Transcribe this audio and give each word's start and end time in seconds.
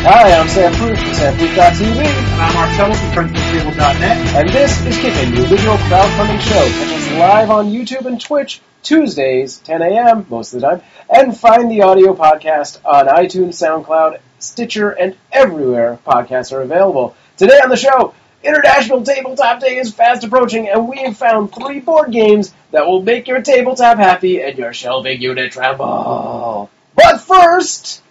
Hi, 0.00 0.32
I'm 0.32 0.48
Sam 0.48 0.72
Proof 0.74 0.98
from 0.98 1.08
SamProof.tv, 1.08 1.96
And 1.96 2.40
I'm 2.40 2.54
Marcello 2.54 2.94
from 3.12 3.28
PrinceTable.net. 3.28 4.34
and 4.36 4.48
this 4.50 4.80
is 4.86 4.96
Kickin', 4.98 5.34
the 5.34 5.50
original 5.50 5.76
crowdfunding 5.76 6.40
show. 6.40 6.64
Catch 6.66 6.92
us 6.92 7.18
live 7.18 7.50
on 7.50 7.70
YouTube 7.70 8.06
and 8.06 8.20
Twitch 8.20 8.60
Tuesdays, 8.82 9.58
10 9.58 9.82
a.m. 9.82 10.26
most 10.30 10.54
of 10.54 10.60
the 10.60 10.68
time, 10.68 10.82
and 11.10 11.36
find 11.36 11.70
the 11.70 11.82
audio 11.82 12.14
podcast 12.14 12.78
on 12.84 13.06
iTunes, 13.08 13.54
SoundCloud, 13.54 14.20
Stitcher, 14.38 14.90
and 14.90 15.16
everywhere 15.32 15.98
podcasts 16.06 16.52
are 16.52 16.62
available. 16.62 17.16
Today 17.36 17.58
on 17.62 17.68
the 17.68 17.76
show, 17.76 18.14
International 18.42 19.02
Tabletop 19.02 19.60
Day 19.60 19.78
is 19.78 19.92
fast 19.92 20.22
approaching, 20.24 20.68
and 20.68 20.88
we 20.88 20.98
have 20.98 21.16
found 21.16 21.52
three 21.52 21.80
board 21.80 22.12
games 22.12 22.54
that 22.70 22.86
will 22.86 23.02
make 23.02 23.26
your 23.26 23.42
tabletop 23.42 23.98
happy 23.98 24.40
and 24.42 24.56
your 24.56 24.72
shelving 24.72 25.20
unit 25.20 25.52
tremble. 25.52 26.70
But 26.94 27.20
first, 27.20 28.02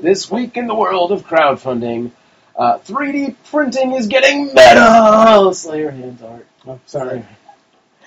this 0.00 0.30
week 0.30 0.56
in 0.56 0.66
the 0.66 0.74
world 0.74 1.12
of 1.12 1.26
crowdfunding, 1.26 2.10
uh, 2.56 2.78
3D 2.78 3.36
printing 3.50 3.92
is 3.92 4.06
getting 4.06 4.46
meta. 4.46 5.50
Slayer 5.54 5.90
hands 5.90 6.22
art. 6.22 6.46
Oh, 6.66 6.80
sorry. 6.86 7.24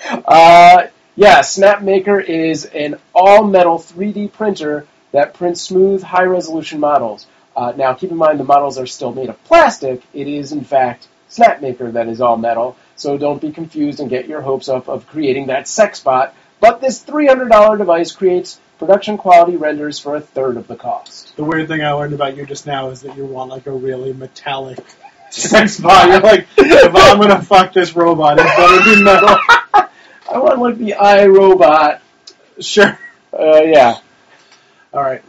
Uh, 0.09 0.88
yeah, 1.16 1.40
Snapmaker 1.40 2.23
is 2.23 2.66
an 2.66 2.96
all-metal 3.13 3.80
3D 3.80 4.32
printer 4.32 4.88
that 5.12 5.34
prints 5.34 5.62
smooth, 5.62 6.04
high-resolution 6.04 6.80
models. 6.80 7.27
Uh, 7.55 7.74
now, 7.76 7.94
keep 7.94 8.12
in 8.12 8.18
mind 8.18 8.40
the 8.40 8.44
models 8.44 8.77
are 8.77 8.88
still 8.88 9.13
made 9.13 9.30
of 9.30 9.44
plastic. 9.44 10.02
It 10.13 10.27
is, 10.27 10.52
in 10.52 10.63
fact, 10.63 11.08
Snapmaker 11.30 11.94
that 11.94 12.08
is 12.08 12.21
all 12.21 12.38
metal. 12.38 12.76
So 12.96 13.18
don't 13.18 13.41
be 13.41 13.52
confused 13.52 13.99
and 13.99 14.10
get 14.10 14.27
your 14.27 14.41
hopes 14.41 14.70
up 14.70 14.88
of 14.88 15.08
creating 15.08 15.48
that 15.48 15.68
sex 15.68 15.99
bot. 15.99 16.35
But 16.60 16.80
this 16.80 17.04
$300 17.04 17.77
device 17.77 18.12
creates 18.12 18.60
production 18.86 19.18
quality 19.18 19.55
renders 19.55 19.98
for 19.98 20.18
a 20.18 20.20
third 20.20 20.58
of 20.58 20.68
the 20.68 20.76
cost. 20.76 21.34
The 21.38 21.44
weird 21.46 21.70
thing 21.70 21.82
I 21.82 21.91
learned 21.91 22.14
about 22.14 22.36
you 22.36 22.46
just 22.46 22.68
now 22.68 22.90
is 22.90 23.02
that 23.04 23.16
you 23.16 23.26
want 23.26 23.50
like 23.50 23.66
a 23.66 23.72
really 23.72 24.12
metallic 24.12 24.78
sex 25.30 25.80
bot. 25.80 26.10
You're 26.10 26.20
like, 26.20 26.48
if 26.58 26.94
I'm 26.94 27.18
gonna 27.18 27.41
fuck 27.41 27.72
this 27.72 27.96
robot, 27.96 28.40
it's 28.40 28.57
gonna 28.57 28.84
be 28.84 29.02
metal. 29.02 29.38
I 29.74 30.38
want 30.38 30.60
like 30.60 30.77
the 30.77 30.96
iRobot. 30.99 31.99
Sure. 32.60 32.99
Uh, 33.32 33.62
yeah. 33.63 33.99
All 34.94 35.02
right. 35.02 35.24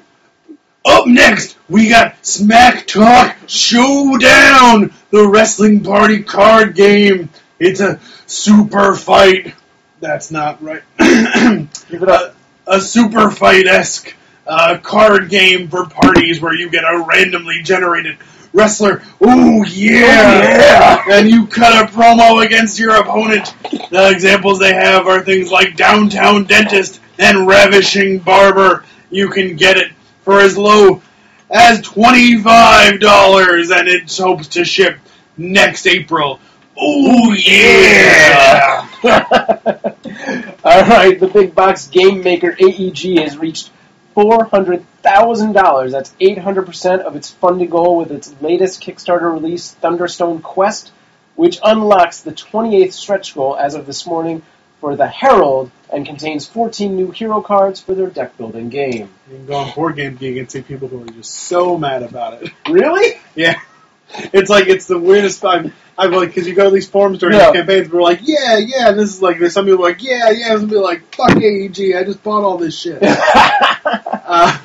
Up 0.85 1.07
next, 1.07 1.57
we 1.69 1.89
got 1.89 2.27
Smack 2.27 2.89
Talk 2.89 3.37
Showdown, 3.47 4.93
the 5.11 5.29
wrestling 5.29 5.85
party 5.85 6.25
card 6.25 6.75
game. 6.75 7.31
It's 7.61 7.81
a 7.81 8.01
super 8.27 8.97
fight. 8.97 9.55
That's 10.01 10.33
not 10.33 10.61
right. 10.61 10.83
Give 10.99 12.03
it 12.03 12.09
up. 12.09 12.34
A 12.67 12.81
super 12.81 13.31
fight 13.31 13.67
esque 13.67 14.15
uh, 14.47 14.79
card 14.83 15.31
game 15.31 15.69
for 15.69 15.87
parties 15.87 16.41
where 16.41 16.55
you 16.55 16.71
get 16.71 16.85
a 16.85 17.05
randomly 17.09 17.63
generated 17.63 18.19
wrestler. 18.53 19.03
Ooh 19.23 19.65
yeah! 19.67 21.03
And 21.11 21.29
you 21.29 21.47
cut 21.47 21.89
a 21.89 21.93
promo 21.93 22.45
against 22.45 22.79
your 22.79 22.95
opponent. 22.97 23.55
The 23.91 24.11
examples 24.11 24.59
they 24.59 24.73
have 24.73 25.07
are 25.07 25.23
things 25.23 25.51
like 25.51 25.77
Downtown 25.77 26.45
Dentist 26.45 27.01
and 27.19 27.47
Ravishing 27.47 28.21
Barber. 28.21 28.85
You 29.11 29.29
can 29.31 29.57
get 29.57 29.77
it 29.77 29.93
for 30.23 30.41
as 30.41 30.57
low 30.57 31.03
as 31.51 31.83
twenty-five 31.83 33.01
dollars, 33.01 33.71
and 33.71 33.89
it 33.89 34.15
hopes 34.17 34.49
to 34.49 34.65
ship 34.65 34.99
next 35.37 35.87
April. 35.87 36.41
Ooh 36.81 37.33
yeah! 37.33 38.89
All 40.65 40.83
right, 40.83 41.19
the 41.21 41.31
big 41.33 41.55
box 41.55 41.89
game 41.89 42.23
maker 42.23 42.53
AEG 42.59 43.19
has 43.19 43.37
reached 43.37 43.71
four 44.15 44.45
hundred 44.45 44.87
thousand 45.03 45.53
dollars. 45.53 45.93
That's 45.93 46.15
eight 46.21 46.39
hundred 46.39 46.67
percent 46.67 47.03
of 47.03 47.17
its 47.17 47.31
funding 47.31 47.69
goal 47.69 47.99
with 47.99 48.11
its 48.11 48.35
latest 48.41 48.83
Kickstarter 48.83 49.33
release, 49.33 49.75
Thunderstone 49.75 50.41
Quest, 50.43 50.93
which 51.37 51.59
unlocks 51.63 52.23
the 52.23 52.33
twenty 52.33 52.83
eighth 52.83 52.95
stretch 52.95 53.35
goal 53.35 53.57
as 53.57 53.75
of 53.75 53.87
this 53.87 54.07
morning 54.07 54.43
for 54.81 54.97
the 54.97 55.07
Herald 55.07 55.71
and 55.93 56.07
contains 56.07 56.47
fourteen 56.47 56.97
new 56.97 57.11
hero 57.11 57.43
cards 57.43 57.81
for 57.81 57.95
their 57.95 58.09
deck 58.09 58.39
building 58.39 58.71
game. 58.71 59.11
You 59.31 59.37
can 59.37 59.47
go 59.47 59.55
on 59.57 59.73
Board 59.75 59.97
Game 59.97 60.17
Geek 60.17 60.39
and 60.39 60.51
see 60.51 60.63
people 60.63 60.89
who 60.89 61.03
are 61.03 61.07
just 61.07 61.31
so 61.33 61.77
mad 61.77 62.03
about 62.03 62.43
it. 62.43 62.51
Really? 62.69 63.19
Yeah. 63.37 63.61
It's 64.33 64.49
like, 64.51 64.69
it's 64.69 64.87
the 64.87 64.99
weirdest 64.99 65.41
time. 65.41 65.73
I'm 65.99 66.11
like, 66.13 66.29
because 66.29 66.47
you 66.47 66.55
go 66.55 66.65
to 66.65 66.71
these 66.71 66.89
forums 66.89 67.19
during 67.19 67.37
Yeah. 67.37 67.47
these 67.53 67.57
campaigns, 67.61 67.89
we're 67.91 68.03
like, 68.03 68.21
yeah, 68.23 68.59
yeah, 68.59 68.89
and 68.91 68.99
this 68.99 69.11
is 69.15 69.23
like, 69.23 69.39
there's 69.39 69.53
some 69.53 69.67
people 69.67 69.83
like, 69.83 70.03
yeah, 70.03 70.31
yeah, 70.31 70.53
and 70.53 70.61
some 70.61 70.69
people 70.69 70.83
like, 70.85 71.15
fuck 71.15 71.31
AEG, 71.37 71.95
I 71.97 72.05
just 72.05 72.23
bought 72.23 72.43
all 72.45 72.59
this 72.59 72.79
shit. 72.79 72.99
uh, 73.03 74.59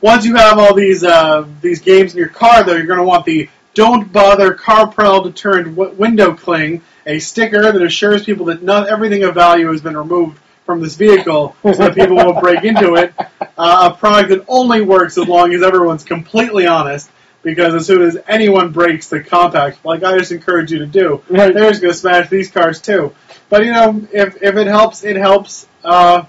once 0.00 0.24
you 0.24 0.34
have 0.36 0.58
all 0.58 0.74
these, 0.74 1.04
uh, 1.04 1.46
these 1.60 1.80
games 1.80 2.12
in 2.12 2.18
your 2.18 2.28
car, 2.28 2.64
though, 2.64 2.74
you're 2.74 2.86
going 2.86 2.98
to 2.98 3.04
want 3.04 3.24
the 3.24 3.48
Don't 3.74 4.12
Bother 4.12 4.54
car 4.54 4.86
CarPrel 4.92 5.24
Deterrent 5.24 5.76
w- 5.76 5.94
Window 5.96 6.34
Cling, 6.34 6.82
a 7.06 7.18
sticker 7.18 7.72
that 7.72 7.82
assures 7.82 8.24
people 8.24 8.46
that 8.46 8.62
not 8.62 8.88
everything 8.88 9.24
of 9.24 9.34
value 9.34 9.70
has 9.70 9.80
been 9.82 9.96
removed 9.96 10.38
from 10.66 10.80
this 10.80 10.94
vehicle 10.96 11.54
so 11.62 11.72
that 11.72 11.94
people 11.94 12.16
won't 12.16 12.40
break 12.40 12.64
into 12.64 12.94
it. 12.96 13.12
Uh, 13.56 13.90
a 13.92 13.96
product 13.96 14.30
that 14.30 14.44
only 14.48 14.80
works 14.80 15.16
as 15.16 15.28
long 15.28 15.54
as 15.54 15.62
everyone's 15.62 16.02
completely 16.02 16.66
honest. 16.66 17.08
Because 17.44 17.74
as 17.74 17.86
soon 17.86 18.02
as 18.02 18.16
anyone 18.26 18.72
breaks 18.72 19.08
the 19.08 19.20
compact, 19.22 19.84
like 19.84 20.02
I 20.02 20.18
just 20.18 20.32
encourage 20.32 20.72
you 20.72 20.78
to 20.80 20.86
do, 20.86 21.22
Right. 21.28 21.54
they're 21.54 21.68
just 21.70 21.82
going 21.82 21.92
to 21.92 21.98
smash 21.98 22.28
these 22.30 22.50
cars 22.50 22.80
too. 22.80 23.14
But 23.50 23.64
you 23.64 23.72
know, 23.72 24.06
if 24.12 24.42
if 24.42 24.56
it 24.56 24.66
helps, 24.66 25.04
it 25.04 25.16
helps. 25.16 25.66
Uh, 25.84 26.24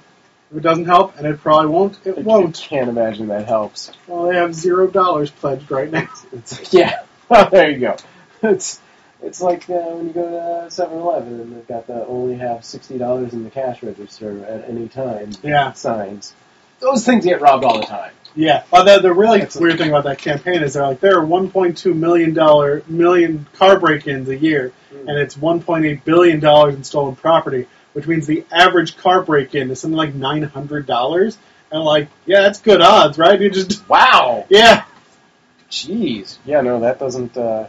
if 0.52 0.58
it 0.58 0.62
doesn't 0.62 0.86
help, 0.86 1.18
and 1.18 1.26
it 1.26 1.40
probably 1.42 1.72
won't, 1.72 1.98
it 2.06 2.18
I 2.20 2.22
won't. 2.22 2.56
can't 2.56 2.90
imagine 2.90 3.28
that 3.30 3.48
helps. 3.48 3.92
Well, 4.08 4.28
they 4.28 4.36
have 4.36 4.54
zero 4.54 4.86
dollars 4.88 5.32
pledged 5.32 5.72
right 5.72 5.90
now. 5.90 6.08
It's, 6.34 6.72
yeah. 6.74 7.02
Well, 7.30 7.50
there 7.50 7.72
you 7.72 7.80
go. 7.80 7.96
It's 8.44 8.80
it's 9.24 9.42
like 9.42 9.68
uh, 9.68 9.74
when 9.74 10.08
you 10.10 10.14
go 10.14 10.30
to 10.30 10.68
7-Eleven 10.70 11.40
and 11.40 11.56
they've 11.56 11.68
got 11.68 11.88
the 11.88 12.06
only 12.06 12.36
have 12.36 12.64
sixty 12.64 13.00
dollars 13.00 13.34
in 13.34 13.44
the 13.44 13.50
cash 13.50 13.82
register 13.82 14.46
at 14.46 14.70
any 14.70 14.88
time 14.88 15.32
Yeah, 15.42 15.72
signs. 15.74 16.34
Those 16.82 17.04
things 17.04 17.26
get 17.26 17.42
robbed 17.42 17.64
all 17.64 17.80
the 17.80 17.86
time. 17.88 18.12
Yeah. 18.36 18.64
Uh, 18.72 18.84
the, 18.84 19.00
the 19.00 19.14
really 19.14 19.40
That's 19.40 19.56
weird 19.56 19.78
thing 19.78 19.90
about 19.90 20.04
that 20.06 20.18
campaign 20.20 20.62
is 20.64 20.74
they're 20.74 20.84
like 20.88 21.00
there 21.00 21.18
are 21.20 21.26
1.2 21.26 21.96
million 21.96 22.34
dollar 22.34 22.84
million 22.88 23.48
car 23.54 23.80
break-ins 23.80 24.30
a 24.30 24.36
year, 24.38 24.72
Mm. 24.94 25.10
and 25.10 25.18
it's 25.20 25.36
1.8 25.36 26.04
billion 26.06 26.40
dollars 26.40 26.76
in 26.76 26.84
stolen 26.84 27.16
property, 27.16 27.68
which 27.94 28.08
means 28.08 28.28
the 28.28 28.46
average 28.52 28.96
car 28.98 29.24
break-in 29.24 29.70
is 29.72 29.80
something 29.80 29.98
like 29.98 30.14
900 30.14 30.86
dollars. 30.86 31.38
And 31.72 31.84
like, 31.84 32.10
yeah, 32.26 32.42
that's 32.42 32.60
good 32.62 32.80
odds, 32.82 33.18
right? 33.18 33.40
You 33.42 33.50
just, 33.50 33.88
Wow. 33.90 34.46
yeah, 34.50 34.86
Jeez. 35.70 36.38
Yeah. 36.46 36.62
No, 36.62 36.80
that 36.82 37.00
doesn't 37.00 37.36
uh, 37.38 37.68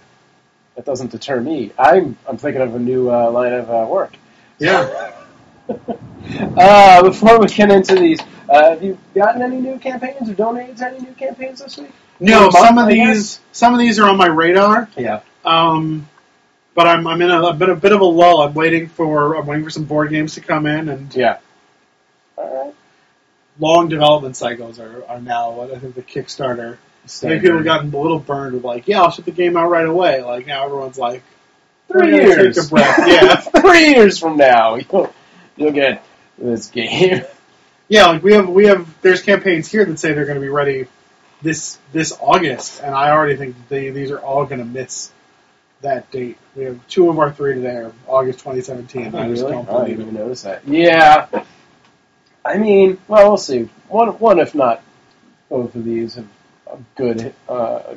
that 0.76 0.84
doesn't 0.84 1.10
deter 1.10 1.40
me. 1.40 1.72
I'm 1.78 2.16
I'm 2.28 2.36
thinking 2.36 2.62
of 2.62 2.74
a 2.74 2.78
new 2.78 3.10
uh, 3.10 3.30
line 3.30 3.52
of 3.54 3.70
uh, 3.70 3.86
work. 3.88 4.14
yeah. 4.58 5.12
Uh, 5.68 7.02
before 7.02 7.38
we 7.40 7.46
get 7.46 7.70
into 7.70 7.94
these, 7.94 8.20
uh, 8.48 8.70
have 8.70 8.82
you 8.82 8.98
gotten 9.14 9.42
any 9.42 9.56
new 9.60 9.78
campaigns 9.78 10.28
or 10.28 10.34
donated 10.34 10.76
to 10.78 10.86
any 10.86 10.98
new 11.00 11.12
campaigns 11.12 11.60
this 11.62 11.76
week? 11.76 11.90
No, 12.20 12.42
month, 12.42 12.54
some 12.54 12.78
of 12.78 12.86
I 12.86 12.94
guess? 12.94 13.14
these, 13.16 13.40
some 13.52 13.74
of 13.74 13.80
these 13.80 13.98
are 13.98 14.08
on 14.08 14.16
my 14.16 14.26
radar. 14.26 14.88
Yeah. 14.96 15.20
Um, 15.44 16.08
but 16.74 16.86
I'm 16.86 17.06
I'm 17.06 17.20
in 17.22 17.30
a, 17.30 17.46
I'm 17.46 17.62
in 17.62 17.70
a 17.70 17.76
bit 17.76 17.92
of 17.92 18.00
a 18.00 18.04
lull. 18.04 18.42
I'm 18.42 18.54
waiting 18.54 18.88
for 18.88 19.34
I'm 19.36 19.46
waiting 19.46 19.64
for 19.64 19.70
some 19.70 19.84
board 19.84 20.10
games 20.10 20.34
to 20.34 20.40
come 20.40 20.66
in, 20.66 20.88
and 20.88 21.14
Yeah. 21.14 21.38
All 22.36 22.64
right. 22.66 22.74
long 23.58 23.88
development 23.88 24.36
cycles 24.36 24.78
are, 24.78 25.04
are 25.06 25.20
now 25.20 25.52
what 25.52 25.72
I 25.72 25.78
think 25.78 25.94
the 25.94 26.02
Kickstarter. 26.02 26.76
I 27.04 27.08
think 27.08 27.42
people 27.42 27.56
have 27.56 27.64
gotten 27.64 27.94
a 27.94 27.98
little 28.00 28.18
burned 28.18 28.54
with 28.54 28.64
like, 28.64 28.88
yeah, 28.88 29.00
I'll 29.02 29.10
ship 29.12 29.24
the 29.26 29.30
game 29.30 29.56
out 29.56 29.70
right 29.70 29.86
away. 29.86 30.22
Like 30.22 30.46
now 30.46 30.64
everyone's 30.64 30.98
like, 30.98 31.22
Three 31.90 32.12
"We're 32.12 32.18
gonna 32.20 32.42
years. 32.42 32.56
take 32.56 32.64
a 32.66 32.68
breath. 32.68 32.98
Yeah, 33.06 33.36
Three 33.62 33.88
years 33.94 34.18
from 34.18 34.36
now, 34.36 34.74
you'll, 34.74 35.14
you'll 35.56 35.72
get 35.72 36.04
this 36.38 36.68
game. 36.68 37.22
yeah. 37.88 38.06
Like 38.06 38.22
we 38.22 38.34
have 38.34 38.48
we 38.48 38.66
have 38.66 39.00
there's 39.02 39.22
campaigns 39.22 39.70
here 39.70 39.84
that 39.84 39.98
say 39.98 40.12
they're 40.12 40.26
going 40.26 40.36
to 40.36 40.40
be 40.42 40.48
ready 40.48 40.86
this 41.42 41.78
this 41.92 42.16
August, 42.20 42.82
and 42.82 42.94
I 42.94 43.10
already 43.10 43.36
think 43.36 43.56
they, 43.68 43.90
these 43.90 44.10
are 44.10 44.18
all 44.18 44.46
going 44.46 44.58
to 44.60 44.64
miss 44.64 45.10
that 45.82 46.10
date. 46.10 46.38
We 46.54 46.64
have 46.64 46.86
two 46.88 47.10
of 47.10 47.18
our 47.18 47.30
three 47.32 47.54
today 47.54 47.76
are 47.76 47.92
August 48.06 48.38
2017. 48.40 49.14
I 49.14 49.28
just 49.28 49.42
really? 49.42 49.52
don't 49.52 49.68
Oh, 49.68 49.78
I 49.78 49.80
believe 49.82 49.98
didn't 49.98 50.08
it. 50.08 50.12
even 50.12 50.14
notice 50.14 50.42
that. 50.42 50.66
Yeah. 50.66 51.44
I 52.44 52.58
mean, 52.58 52.98
well, 53.08 53.28
we'll 53.28 53.36
see. 53.36 53.68
One, 53.88 54.08
one, 54.18 54.38
if 54.38 54.54
not 54.54 54.82
both 55.50 55.74
of 55.74 55.84
these, 55.84 56.14
have 56.14 56.26
a 56.68 56.78
good, 56.94 57.34
uh, 57.48 57.94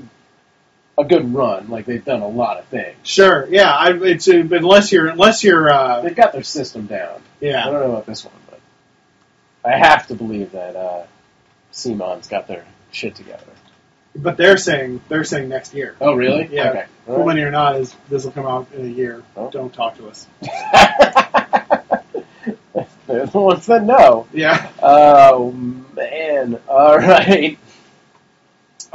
a 0.99 1.05
good 1.05 1.33
run. 1.33 1.69
Like 1.69 1.85
they've 1.85 2.03
done 2.03 2.21
a 2.21 2.27
lot 2.27 2.57
of 2.57 2.65
things. 2.65 2.95
Sure, 3.03 3.47
yeah. 3.49 3.71
I, 3.71 3.93
it's 3.93 4.27
uh, 4.27 4.33
unless 4.33 4.91
you're 4.91 5.07
unless 5.07 5.43
you're 5.43 5.71
uh, 5.71 6.01
They've 6.01 6.15
got 6.15 6.33
their 6.33 6.43
system 6.43 6.85
down. 6.85 7.21
Yeah, 7.39 7.65
I 7.65 7.71
don't 7.71 7.81
know 7.81 7.91
about 7.91 8.05
this 8.05 8.25
one, 8.25 8.33
but 8.49 8.59
I 9.63 9.77
have 9.77 10.07
to 10.07 10.15
believe 10.15 10.51
that 10.51 10.75
uh, 10.75 11.03
CMON's 11.71 12.27
got 12.27 12.47
their 12.47 12.65
shit 12.91 13.15
together. 13.15 13.43
But 14.15 14.37
they're 14.37 14.57
saying 14.57 15.01
they're 15.07 15.23
saying 15.23 15.49
next 15.49 15.73
year. 15.73 15.95
Oh, 16.01 16.13
really? 16.13 16.49
Yeah. 16.51 16.71
Okay. 16.71 16.85
Cool 17.05 17.25
Mini 17.25 17.41
or 17.41 17.51
Not 17.51 17.77
is 17.77 17.95
this 18.09 18.25
will 18.25 18.31
come 18.31 18.45
out 18.45 18.67
in 18.73 18.85
a 18.85 18.89
year. 18.89 19.23
Oh. 19.37 19.49
Don't 19.49 19.73
talk 19.73 19.97
to 19.97 20.09
us. 20.09 20.27
They're 23.07 23.25
the 23.25 23.39
ones 23.39 23.65
that 23.65 23.83
know. 23.83 24.27
Yeah. 24.33 24.69
Oh 24.83 25.51
man! 25.51 26.59
All 26.67 26.97
right. 26.99 27.57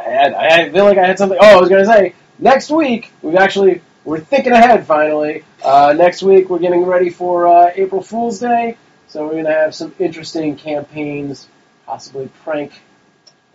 I 0.04 0.10
had, 0.10 0.34
I 0.34 0.70
feel 0.70 0.84
like 0.84 0.98
I 0.98 1.06
had 1.06 1.18
something. 1.18 1.38
Oh, 1.40 1.56
I 1.56 1.60
was 1.60 1.68
gonna 1.68 1.86
say 1.86 2.14
next 2.38 2.70
week 2.70 3.10
we've 3.22 3.36
actually 3.36 3.80
we're 4.04 4.20
thinking 4.20 4.52
ahead 4.52 4.86
finally. 4.86 5.44
Uh, 5.64 5.94
next 5.96 6.22
week 6.22 6.50
we're 6.50 6.58
getting 6.58 6.84
ready 6.84 7.10
for 7.10 7.46
uh, 7.46 7.70
April 7.74 8.02
Fool's 8.02 8.38
Day, 8.40 8.76
so 9.08 9.26
we're 9.26 9.36
gonna 9.42 9.52
have 9.54 9.74
some 9.74 9.94
interesting 9.98 10.56
campaigns, 10.56 11.48
possibly 11.86 12.28
prank 12.44 12.72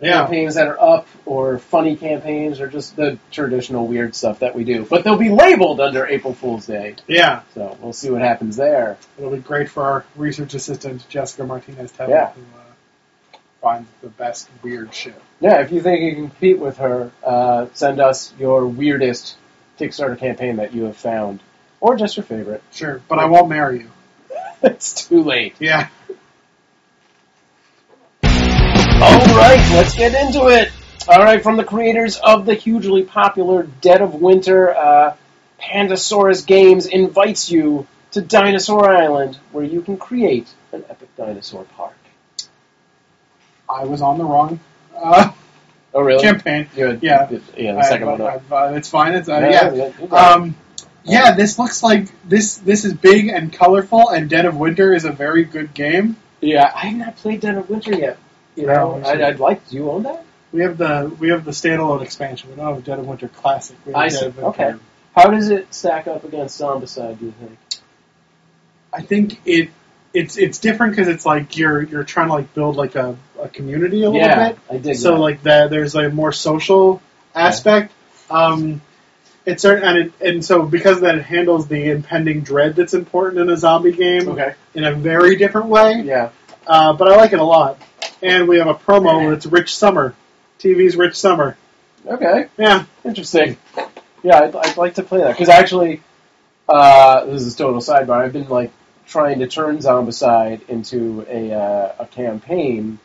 Yeah. 0.00 0.22
campaigns 0.22 0.54
that 0.56 0.66
are 0.66 0.80
up, 0.80 1.06
or 1.26 1.58
funny 1.58 1.94
campaigns, 1.94 2.60
or 2.60 2.66
just 2.68 2.96
the 2.96 3.18
traditional 3.30 3.86
weird 3.86 4.14
stuff 4.16 4.38
that 4.40 4.56
we 4.56 4.64
do. 4.64 4.84
But 4.88 5.04
they'll 5.04 5.16
be 5.18 5.28
labeled 5.30 5.78
under 5.80 6.06
April 6.06 6.32
Fool's 6.34 6.66
Day, 6.66 6.96
Yeah. 7.06 7.42
so 7.54 7.76
we'll 7.80 7.92
see 7.92 8.10
what 8.10 8.22
happens 8.22 8.56
there. 8.56 8.96
It'll 9.18 9.30
be 9.30 9.38
great 9.38 9.68
for 9.68 9.84
our 9.84 10.04
research 10.16 10.54
assistant, 10.54 11.06
Jessica 11.10 11.44
Martinez 11.44 11.92
Tevin, 11.92 12.08
Yeah. 12.08 12.30
who 12.30 12.40
uh, 12.40 12.62
finds 13.60 13.88
the 14.02 14.08
best 14.08 14.48
weird 14.62 14.94
shit. 14.94 15.20
Yeah, 15.40 15.60
if 15.60 15.72
you 15.72 15.80
think 15.80 16.00
you 16.00 16.14
can 16.14 16.28
compete 16.28 16.58
with 16.58 16.78
her, 16.78 17.10
uh, 17.22 17.66
send 17.74 18.00
us 18.00 18.32
your 18.38 18.66
weirdest 18.66 19.36
Kickstarter 19.78 20.18
campaign 20.18 20.56
that 20.56 20.74
you 20.74 20.84
have 20.84 20.96
found, 20.96 21.40
or 21.80 21.96
just 21.96 22.16
your 22.16 22.24
favorite. 22.24 22.62
Sure, 22.72 23.00
but 23.08 23.18
I 23.18 23.26
won't 23.26 23.48
marry 23.48 23.80
you. 23.80 23.90
it's 24.62 25.06
too 25.06 25.22
late. 25.22 25.56
Yeah. 25.58 25.88
All 28.22 29.18
right, 29.34 29.70
let's 29.72 29.94
get 29.94 30.14
into 30.14 30.48
it. 30.48 30.70
All 31.08 31.22
right, 31.22 31.42
from 31.42 31.56
the 31.56 31.64
creators 31.64 32.18
of 32.18 32.44
the 32.44 32.54
hugely 32.54 33.02
popular 33.02 33.62
Dead 33.62 34.02
of 34.02 34.14
Winter, 34.14 34.74
uh, 34.76 35.16
Pandasaurus 35.58 36.46
Games 36.46 36.86
invites 36.86 37.50
you 37.50 37.86
to 38.12 38.20
Dinosaur 38.20 38.90
Island, 38.90 39.38
where 39.52 39.64
you 39.64 39.80
can 39.80 39.96
create 39.96 40.52
an 40.72 40.84
epic 40.90 41.08
dinosaur 41.16 41.64
park. 41.64 41.94
I 43.70 43.84
was 43.84 44.02
on 44.02 44.18
the 44.18 44.24
wrong 44.24 44.60
uh, 44.96 45.30
Oh, 45.94 46.02
really? 46.02 46.22
campaign. 46.22 46.68
Good. 46.74 47.02
Yeah. 47.02 47.28
Yeah, 47.56 47.72
the 47.72 47.78
I- 47.78 47.82
second 47.82 48.06
one. 48.06 48.20
up. 48.20 48.34
I've, 48.34 48.52
uh, 48.52 48.72
it's 48.76 48.88
fine. 48.88 49.14
It's 49.14 49.28
uh, 49.28 49.38
Yeah, 49.40 49.72
yeah. 49.72 49.92
yeah. 50.00 50.06
Um, 50.16 50.54
yeah, 51.02 51.34
this 51.34 51.58
looks 51.58 51.82
like 51.82 52.06
this. 52.28 52.56
This 52.58 52.84
is 52.84 52.92
big 52.94 53.28
and 53.28 53.52
colorful, 53.52 54.10
and 54.10 54.28
Dead 54.30 54.44
of 54.44 54.56
Winter 54.56 54.94
is 54.94 55.04
a 55.04 55.10
very 55.10 55.44
good 55.44 55.72
game. 55.74 56.16
Yeah, 56.40 56.70
I 56.74 56.86
have 56.88 56.98
not 56.98 57.16
played 57.16 57.40
Dead 57.40 57.56
of 57.56 57.68
Winter 57.70 57.92
yet. 57.96 58.18
You 58.54 58.66
know, 58.66 58.98
No, 58.98 59.08
I'd. 59.08 59.20
I'd 59.20 59.40
like. 59.40 59.66
Do 59.68 59.76
you 59.76 59.90
own 59.90 60.02
that? 60.04 60.24
We 60.52 60.60
have 60.62 60.76
the 60.78 61.10
we 61.18 61.30
have 61.30 61.44
the 61.44 61.52
standalone 61.52 62.02
expansion. 62.02 62.50
We 62.50 62.56
don't 62.56 62.74
have 62.74 62.84
Dead 62.84 62.98
of 62.98 63.06
Winter 63.06 63.28
Classic. 63.28 63.76
We 63.86 63.92
have 63.92 64.00
I 64.00 64.08
Dead 64.10 64.34
see. 64.36 64.40
Okay. 64.42 64.74
How 65.16 65.28
does 65.30 65.48
it 65.48 65.72
stack 65.74 66.06
up 66.06 66.22
against 66.24 66.60
Zombicide? 66.60 67.18
Do 67.18 67.24
you 67.26 67.32
think? 67.40 67.58
I 68.92 69.02
think 69.02 69.40
it 69.46 69.70
it's 70.12 70.36
it's 70.36 70.58
different 70.58 70.92
because 70.94 71.08
it's 71.08 71.24
like 71.24 71.56
you're 71.56 71.82
you're 71.82 72.04
trying 72.04 72.28
to 72.28 72.34
like 72.34 72.52
build 72.54 72.76
like 72.76 72.94
a, 72.96 73.16
a 73.42 73.48
community 73.48 74.02
a 74.02 74.10
little 74.10 74.26
yeah, 74.26 74.50
bit. 74.50 74.58
I 74.70 74.78
dig 74.78 74.96
So 74.96 75.12
that. 75.12 75.18
like 75.18 75.42
that, 75.44 75.70
there's 75.70 75.94
like 75.94 76.08
a 76.08 76.14
more 76.14 76.32
social 76.32 77.02
aspect. 77.34 77.92
Um, 78.30 78.80
it's 79.46 79.62
certain, 79.62 79.84
and 79.84 79.98
it, 79.98 80.12
and 80.20 80.44
so 80.44 80.62
because 80.62 80.96
of 80.96 81.02
that, 81.02 81.16
it 81.16 81.24
handles 81.24 81.66
the 81.66 81.90
impending 81.90 82.42
dread 82.42 82.76
that's 82.76 82.94
important 82.94 83.40
in 83.40 83.50
a 83.50 83.56
zombie 83.56 83.92
game 83.92 84.28
okay. 84.28 84.54
in 84.74 84.84
a 84.84 84.94
very 84.94 85.36
different 85.36 85.68
way. 85.68 86.02
Yeah. 86.04 86.30
Uh, 86.66 86.92
but 86.92 87.08
I 87.08 87.16
like 87.16 87.32
it 87.32 87.40
a 87.40 87.44
lot. 87.44 87.80
And 88.22 88.46
we 88.46 88.58
have 88.58 88.68
a 88.68 88.74
promo 88.74 89.30
that's 89.30 89.46
Rich 89.46 89.74
Sommer, 89.74 90.14
TV's 90.58 90.94
Rich 90.94 91.16
Sommer. 91.16 91.56
Okay. 92.06 92.48
Yeah, 92.58 92.84
Interesting. 93.04 93.56
Yeah, 94.22 94.40
I'd, 94.40 94.54
I'd 94.54 94.76
like 94.76 94.94
to 94.94 95.02
play 95.02 95.20
that 95.20 95.30
because 95.30 95.48
actually, 95.48 96.02
uh, 96.68 97.24
this 97.24 97.42
is 97.42 97.56
total 97.56 97.80
sidebar. 97.80 98.24
I've 98.24 98.32
been 98.32 98.48
like 98.48 98.70
trying 99.06 99.38
to 99.40 99.46
turn 99.46 99.78
Zombicide 99.78 100.68
into 100.68 101.24
a 101.28 101.52
uh, 101.52 101.94
a 102.00 102.06
campaign 102.06 102.98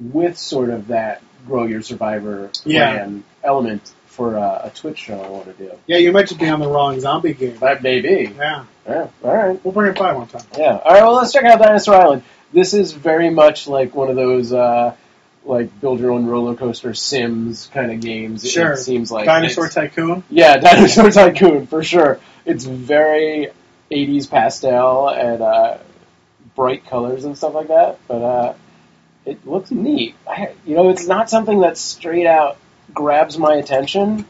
with 0.00 0.38
sort 0.38 0.70
of 0.70 0.88
that 0.88 1.22
grow 1.46 1.64
your 1.64 1.82
survivor 1.82 2.50
Yeah. 2.64 2.92
plan 2.92 3.24
element 3.42 3.92
for 4.06 4.36
uh, 4.38 4.62
a 4.64 4.70
Twitch 4.70 4.98
show 4.98 5.20
I 5.20 5.28
want 5.28 5.46
to 5.46 5.52
do. 5.52 5.70
yeah. 5.86 5.98
You 5.98 6.10
might 6.12 6.26
just 6.28 6.40
be 6.40 6.48
on 6.48 6.60
the 6.60 6.68
wrong 6.68 6.98
zombie 7.00 7.34
game. 7.34 7.56
That 7.58 7.82
may 7.82 8.00
be. 8.00 8.32
Yeah, 8.36 8.64
Yeah. 8.86 9.06
All 9.22 9.34
right. 9.34 9.64
we'll 9.64 9.72
bring 9.72 9.92
it 9.92 9.98
by 9.98 10.12
one 10.12 10.26
time. 10.26 10.42
Yeah. 10.56 10.76
All 10.76 10.92
right. 10.92 11.02
Well, 11.02 11.14
let's 11.14 11.32
check 11.32 11.44
out 11.44 11.60
Dinosaur 11.60 11.94
Island. 11.94 12.22
This 12.52 12.74
is 12.74 12.92
very 12.92 13.30
much 13.30 13.68
like 13.68 13.94
one 13.94 14.08
of 14.10 14.16
those 14.16 14.52
uh, 14.52 14.94
like 15.44 15.80
build 15.80 16.00
your 16.00 16.10
own 16.10 16.26
roller 16.26 16.54
coaster 16.56 16.94
Sims 16.94 17.70
kind 17.72 17.92
of 17.92 18.00
games. 18.00 18.44
It- 18.44 18.48
Sure. 18.50 18.72
It 18.72 18.78
seems 18.78 19.10
like 19.12 19.26
Dinosaur 19.26 19.68
Tycoon. 19.68 20.24
Yeah, 20.30 20.56
Dinosaur 20.58 21.10
Tycoon 21.10 21.66
for 21.68 21.82
sure. 21.84 22.18
It's 22.44 22.64
very 22.64 23.48
80s 23.90 24.28
pastel 24.28 25.08
and 25.10 25.40
uh, 25.42 25.78
bright 26.56 26.86
colors 26.86 27.24
and 27.24 27.36
stuff 27.36 27.54
like 27.54 27.68
that. 27.68 27.98
But 28.08 28.22
uh, 28.22 28.54
it 29.28 29.46
looks 29.46 29.70
neat. 29.70 30.14
I, 30.26 30.54
you 30.64 30.76
know, 30.76 30.90
it's 30.90 31.06
not 31.06 31.28
something 31.30 31.60
that 31.60 31.76
straight 31.78 32.26
out 32.26 32.56
grabs 32.92 33.38
my 33.38 33.54
attention. 33.56 34.24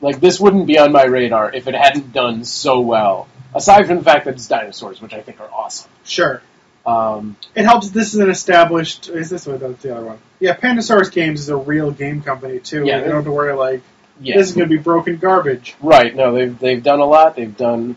Like 0.00 0.20
this 0.20 0.40
wouldn't 0.40 0.66
be 0.66 0.78
on 0.78 0.92
my 0.92 1.04
radar 1.04 1.52
if 1.52 1.66
it 1.68 1.74
hadn't 1.74 2.12
done 2.12 2.44
so 2.44 2.80
well. 2.80 3.28
Aside 3.54 3.86
from 3.86 3.98
the 3.98 4.04
fact 4.04 4.24
that 4.24 4.34
it's 4.34 4.48
dinosaurs, 4.48 5.00
which 5.00 5.12
I 5.12 5.20
think 5.20 5.40
are 5.40 5.50
awesome. 5.50 5.90
Sure. 6.04 6.40
Um, 6.86 7.36
It 7.54 7.64
helps. 7.64 7.90
This 7.90 8.14
is 8.14 8.20
an 8.20 8.30
established. 8.30 9.08
Is 9.08 9.30
this 9.30 9.46
what 9.46 9.60
that's 9.60 9.82
the 9.82 9.94
other 9.96 10.04
one? 10.06 10.18
Yeah, 10.40 10.56
Pandasaurus 10.56 11.12
Games 11.12 11.40
is 11.40 11.48
a 11.48 11.56
real 11.56 11.90
game 11.92 12.22
company 12.22 12.58
too. 12.58 12.84
Yeah, 12.84 12.98
you 12.98 13.04
don't 13.04 13.14
have 13.16 13.24
to 13.24 13.30
worry 13.30 13.52
like 13.54 13.82
yeah, 14.20 14.36
this 14.36 14.48
is 14.48 14.54
going 14.54 14.68
to 14.68 14.76
be 14.76 14.82
broken 14.82 15.16
garbage. 15.18 15.76
right. 15.80 16.14
No, 16.14 16.32
they've 16.32 16.58
they've 16.58 16.82
done 16.82 17.00
a 17.00 17.04
lot. 17.04 17.36
They've 17.36 17.56
done 17.56 17.96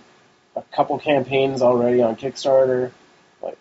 a 0.55 0.61
couple 0.61 0.97
campaigns 0.99 1.61
already 1.61 2.01
on 2.01 2.15
Kickstarter, 2.15 2.91
like 3.41 3.57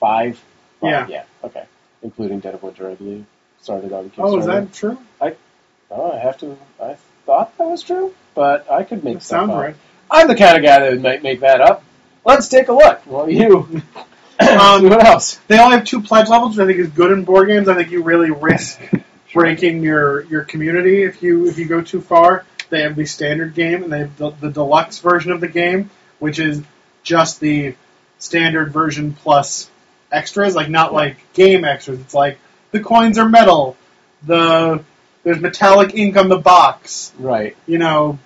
five. 0.00 0.40
Five, 0.80 1.10
yeah. 1.10 1.24
Okay, 1.42 1.64
including 2.02 2.40
Dead 2.40 2.54
of 2.54 2.62
Winter, 2.62 2.90
I 2.90 2.94
believe, 2.94 3.24
started 3.60 3.92
on 3.92 4.10
Kickstarter. 4.10 4.18
Oh, 4.18 4.38
is 4.38 4.46
that 4.46 4.72
true? 4.72 4.98
I, 5.20 5.34
Oh, 5.90 6.12
I 6.12 6.18
have 6.18 6.36
to. 6.38 6.56
I 6.82 6.96
thought 7.24 7.56
that 7.56 7.66
was 7.66 7.82
true, 7.82 8.14
but 8.34 8.70
I 8.70 8.82
could 8.82 9.04
make 9.04 9.14
That 9.14 9.22
sounds 9.22 9.50
up. 9.50 9.56
right. 9.58 9.76
I'm 10.10 10.28
the 10.28 10.34
kind 10.34 10.56
of 10.56 10.62
guy 10.62 10.80
that 10.80 11.00
might 11.00 11.22
make 11.22 11.40
that 11.40 11.60
up. 11.60 11.82
Let's 12.24 12.48
take 12.48 12.68
a 12.68 12.72
look. 12.72 13.00
Well, 13.06 13.28
you. 13.30 13.60
Um, 14.38 14.88
what 14.88 15.04
else? 15.04 15.36
They 15.48 15.58
only 15.58 15.76
have 15.76 15.86
two 15.86 16.02
pledge 16.02 16.28
levels, 16.28 16.56
which 16.56 16.64
I 16.64 16.66
think 16.66 16.78
is 16.78 16.88
good 16.90 17.10
in 17.10 17.24
board 17.24 17.48
games. 17.48 17.68
I 17.68 17.74
think 17.74 17.90
you 17.90 18.02
really 18.02 18.30
risk 18.30 18.80
breaking 19.32 19.82
your, 19.82 20.24
your 20.24 20.44
community 20.44 21.04
if 21.04 21.22
you 21.22 21.46
if 21.46 21.58
you 21.58 21.66
go 21.66 21.80
too 21.80 22.00
far. 22.02 22.44
They 22.70 22.82
have 22.82 22.96
the 22.96 23.06
standard 23.06 23.54
game 23.54 23.82
and 23.84 23.90
they 23.92 24.00
have 24.00 24.16
the, 24.18 24.30
the 24.30 24.50
deluxe 24.50 24.98
version 24.98 25.32
of 25.32 25.40
the 25.40 25.48
game, 25.48 25.88
which 26.18 26.38
is 26.38 26.62
just 27.02 27.40
the 27.40 27.74
standard 28.18 28.72
version 28.74 29.14
plus 29.14 29.70
extras, 30.12 30.54
like 30.54 30.68
not 30.68 30.92
like 30.92 31.16
game 31.32 31.64
extras. 31.64 32.00
It's 32.00 32.14
like 32.14 32.38
the 32.70 32.80
coins 32.80 33.18
are 33.18 33.28
metal, 33.28 33.76
the 34.24 34.82
there's 35.24 35.40
metallic 35.40 35.94
ink 35.94 36.16
on 36.16 36.28
the 36.28 36.38
box. 36.38 37.12
Right. 37.18 37.56
You 37.66 37.78
know, 37.78 38.18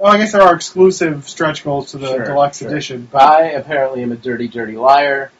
oh, 0.00 0.06
I 0.06 0.18
guess 0.18 0.32
there 0.32 0.42
are 0.42 0.54
exclusive 0.54 1.28
stretch 1.28 1.62
goals 1.64 1.92
to 1.92 1.98
the 1.98 2.08
Sure, 2.08 2.24
deluxe 2.24 2.58
sure. 2.58 2.68
edition, 2.68 3.08
but 3.10 3.22
I 3.22 3.42
apparently 3.50 4.02
am 4.02 4.12
a 4.12 4.16
dirty, 4.16 4.48
dirty 4.48 4.76
liar. 4.76 5.30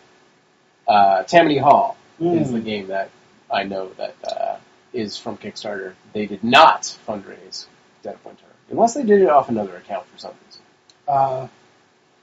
Uh, 0.87 1.23
Tammany 1.25 1.59
Hall 1.59 1.97
is 2.21 2.49
Mm. 2.49 2.52
the 2.52 2.61
game 2.61 2.87
that 2.88 3.11
I 3.50 3.64
know 3.64 3.90
that 3.99 4.14
uh, 4.26 4.57
is 4.93 5.17
from 5.17 5.37
Kickstarter. 5.37 5.95
They 6.12 6.26
did 6.26 6.43
not 6.45 6.83
fundraise 7.07 7.67
Dead 8.02 8.14
of 8.14 8.25
Winter, 8.25 8.45
unless 8.71 8.95
they 8.95 9.02
did 9.02 9.21
it 9.23 9.28
off 9.28 9.49
another 9.49 9.76
account 9.76 10.07
for 10.07 10.19
some 10.19 10.33
reason. 10.47 10.62
uh, 11.07 11.49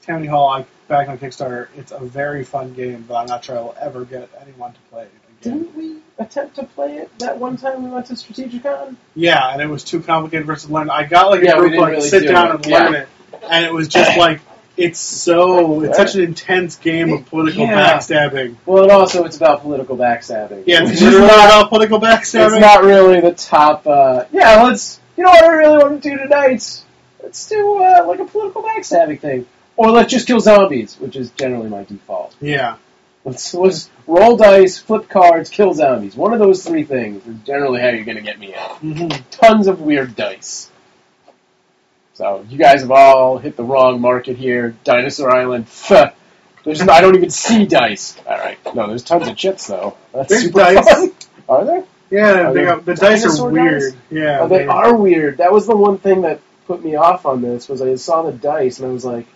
Tammany 0.06 0.28
Hall, 0.28 0.48
I 0.50 0.66
back 0.88 1.10
on 1.10 1.18
Kickstarter. 1.18 1.68
It's 1.78 1.92
a 1.92 2.00
very 2.00 2.44
fun 2.44 2.74
game, 2.74 3.06
but 3.08 3.16
I'm 3.16 3.26
not 3.28 3.44
sure 3.44 3.58
I 3.58 3.62
will 3.62 3.76
ever 3.80 4.06
get 4.06 4.30
anyone 4.42 4.74
to 4.74 4.80
play 4.92 5.04
it 5.04 5.12
again. 5.42 5.60
Didn't 5.60 5.76
we 5.76 5.98
attempt 6.20 6.56
to 6.56 6.64
play 6.64 6.98
it 6.98 7.20
that 7.20 7.38
one 7.40 7.58
time 7.58 7.84
we 7.84 7.90
went 7.90 8.06
to 8.08 8.14
Strategicon? 8.14 8.96
Yeah, 9.16 9.52
and 9.52 9.62
it 9.62 9.68
was 9.68 9.84
too 9.84 10.02
complicated 10.02 10.46
versus 10.46 10.70
learn. 10.70 10.90
I 10.90 11.04
got 11.06 11.30
like 11.32 11.42
a 11.42 11.46
Yeah, 11.46 11.54
group 11.58 11.72
didn't 11.72 11.82
like 11.82 11.92
really 11.94 12.08
sit 12.10 12.22
do 12.22 12.28
down 12.30 12.48
it. 12.48 12.54
and 12.56 12.68
learn 12.68 12.96
it, 12.96 13.08
and 13.50 13.66
it 13.66 13.74
was 13.74 13.88
just 13.88 14.18
like 14.18 14.42
it's 14.78 15.00
so 15.00 15.82
it's 15.84 15.98
such 15.98 16.16
an 16.16 16.22
intense 16.22 16.76
game 16.76 17.12
of 17.14 17.26
political 17.28 17.66
Yeah. 17.66 17.94
backstabbing. 17.98 18.56
Well, 18.66 18.84
and 18.84 18.92
also 18.92 19.24
it's 19.24 19.38
about 19.38 19.62
political 19.62 19.98
backstabbing. 19.98 20.64
Yeah, 20.68 20.84
it's 20.84 20.92
is 20.94 21.02
literally 21.02 21.28
not- 21.28 21.46
about 21.46 21.70
political 21.70 22.00
backstabbing. 22.00 22.52
It's 22.58 22.60
not 22.62 22.84
really 22.84 23.22
the 23.22 23.32
top. 23.34 23.88
Uh, 23.88 24.26
yeah, 24.32 24.62
let's. 24.64 25.00
You 25.18 25.24
know 25.24 25.30
what 25.30 25.44
I 25.46 25.48
really 25.48 25.78
want 25.78 26.04
to 26.04 26.10
do 26.10 26.18
tonight? 26.18 26.84
Let's 27.24 27.48
do 27.48 27.78
uh, 27.82 28.04
like 28.06 28.20
a 28.20 28.26
political 28.26 28.62
backstabbing 28.64 29.20
thing, 29.22 29.46
or 29.78 29.92
let's 29.92 30.12
just 30.12 30.28
kill 30.28 30.40
zombies, 30.40 30.96
which 31.00 31.16
is 31.16 31.32
generally 31.32 31.70
my 31.70 31.84
default. 31.84 32.36
Yeah, 32.42 32.78
Let's, 33.24 33.54
let's 33.56 33.90
roll 34.06 34.38
dice, 34.38 34.78
flip 34.78 35.10
cards, 35.10 35.50
kill 35.50 35.74
zombies. 35.74 36.16
One 36.16 36.32
of 36.34 36.38
those 36.40 36.64
three 36.64 36.84
things 36.84 37.26
is 37.26 37.36
generally 37.44 37.82
how 37.82 37.90
you're 37.90 38.04
going 38.06 38.18
to 38.18 38.24
get 38.24 38.38
me 38.40 38.54
out. 38.54 38.78
hmm 38.78 39.08
Tons 39.32 39.66
of 39.68 39.82
weird 39.82 40.16
dice. 40.16 40.70
So 42.14 42.46
you 42.50 42.58
guys 42.58 42.82
have 42.82 42.92
all 42.92 43.38
hit 43.40 43.58
the 43.58 43.64
wrong 43.64 44.00
market 44.00 44.38
here. 44.38 44.76
Dinosaur 44.84 45.32
Island. 45.36 45.66
There's 46.64 46.82
I 46.82 47.02
don't 47.02 47.16
even 47.16 47.30
see 47.30 47.66
dice. 47.66 48.16
All 48.26 48.38
right, 48.38 48.58
no, 48.74 48.88
there's 48.88 49.04
tons 49.04 49.28
of 49.28 49.36
chips 49.38 49.68
though. 49.68 49.96
That's 50.14 50.30
There's 50.30 50.44
super 50.46 50.60
dice. 50.60 50.88
fun. 50.90 51.12
Are 51.50 51.64
there? 51.66 51.84
yeah. 52.10 52.48
Are 52.50 52.54
They 52.54 52.62
they 52.62 52.66
got, 52.66 52.86
the 52.86 52.96
dice 52.96 53.40
are 53.40 53.50
weird. 53.52 53.82
dice? 53.82 53.94
Yeah, 54.10 54.40
Oh, 54.42 54.48
they 54.48 54.66
are 54.66 54.96
weird. 54.96 55.38
That 55.38 55.52
was 55.52 55.68
the 55.68 55.76
one 55.76 56.00
thing 56.00 56.22
that 56.22 56.40
put 56.66 56.84
me 56.84 56.96
off 56.96 57.28
on 57.28 57.42
this 57.44 57.70
was 57.70 57.84
I 57.84 57.94
saw 57.96 58.24
the 58.24 58.32
dice 58.32 58.80
and 58.80 58.88
I 58.90 58.92
was 58.92 59.06
like, 59.06 59.28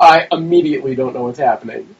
I 0.00 0.26
immediately 0.32 0.94
don't 0.96 1.12
know 1.14 1.24
what's 1.24 1.38
happening. 1.38 1.94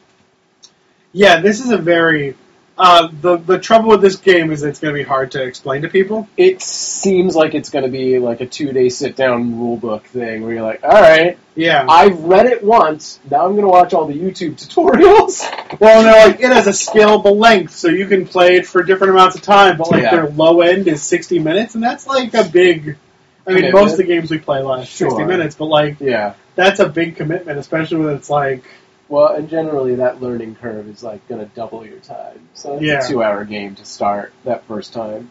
Yeah, 1.13 1.39
this 1.41 1.59
is 1.63 1.71
a 1.71 1.77
very. 1.77 2.35
Uh, 2.77 3.09
the 3.21 3.37
the 3.37 3.59
trouble 3.59 3.89
with 3.89 4.01
this 4.01 4.15
game 4.15 4.49
is 4.49 4.63
it's 4.63 4.79
going 4.79 4.91
to 4.95 4.97
be 4.97 5.03
hard 5.07 5.29
to 5.31 5.43
explain 5.43 5.83
to 5.83 5.89
people. 5.89 6.27
It 6.35 6.61
seems 6.63 7.35
like 7.35 7.53
it's 7.53 7.69
going 7.69 7.83
to 7.85 7.91
be 7.91 8.17
like 8.17 8.41
a 8.41 8.47
two 8.47 8.71
day 8.71 8.89
sit 8.89 9.15
down 9.15 9.59
rule 9.59 9.77
book 9.77 10.05
thing 10.05 10.41
where 10.41 10.53
you're 10.53 10.63
like, 10.63 10.83
all 10.83 10.89
right, 10.89 11.37
Yeah. 11.53 11.85
I've 11.87 12.23
read 12.23 12.47
it 12.47 12.63
once. 12.63 13.19
Now 13.29 13.45
I'm 13.45 13.51
going 13.51 13.63
to 13.63 13.67
watch 13.67 13.93
all 13.93 14.07
the 14.07 14.15
YouTube 14.15 14.53
tutorials. 14.55 15.41
well, 15.79 15.99
and 15.99 16.07
they're 16.07 16.27
like 16.27 16.39
it 16.39 16.51
has 16.51 16.65
a 16.65 16.71
scalable 16.71 17.35
length, 17.37 17.75
so 17.75 17.87
you 17.89 18.07
can 18.07 18.25
play 18.25 18.55
it 18.55 18.65
for 18.65 18.81
different 18.81 19.13
amounts 19.13 19.35
of 19.35 19.43
time. 19.43 19.77
But 19.77 19.91
like 19.91 20.01
Yeah. 20.03 20.15
their 20.15 20.29
low 20.29 20.61
end 20.61 20.87
is 20.87 21.03
sixty 21.03 21.37
minutes, 21.37 21.75
and 21.75 21.83
that's 21.83 22.07
like 22.07 22.33
a 22.33 22.45
big. 22.45 22.97
I 23.45 23.51
mean, 23.51 23.57
Commitment. 23.59 23.73
most 23.73 23.91
of 23.91 23.97
the 23.97 24.03
games 24.05 24.31
we 24.31 24.39
play 24.39 24.63
last 24.63 24.91
sixty 24.93 25.23
minutes, 25.23 25.55
but 25.55 25.65
like 25.65 25.99
yeah. 25.99 26.33
That's 26.55 26.79
a 26.79 26.89
big 26.89 27.15
commitment, 27.15 27.57
especially 27.59 27.97
when 28.05 28.15
it's 28.15 28.29
like 28.29 28.63
Well, 29.07 29.33
and 29.35 29.49
generally 29.49 29.95
that 29.95 30.21
learning 30.21 30.55
curve 30.55 30.87
is 30.87 31.03
like 31.03 31.27
going 31.27 31.41
to 31.41 31.53
double 31.53 31.85
your 31.85 31.99
time. 31.99 32.47
So 32.53 32.75
it's 32.75 32.83
Yeah. 32.83 33.05
a 33.05 33.07
two 33.07 33.21
hour 33.23 33.43
game 33.45 33.75
to 33.75 33.85
start 33.85 34.31
that 34.45 34.63
first 34.65 34.93
time. 34.93 35.29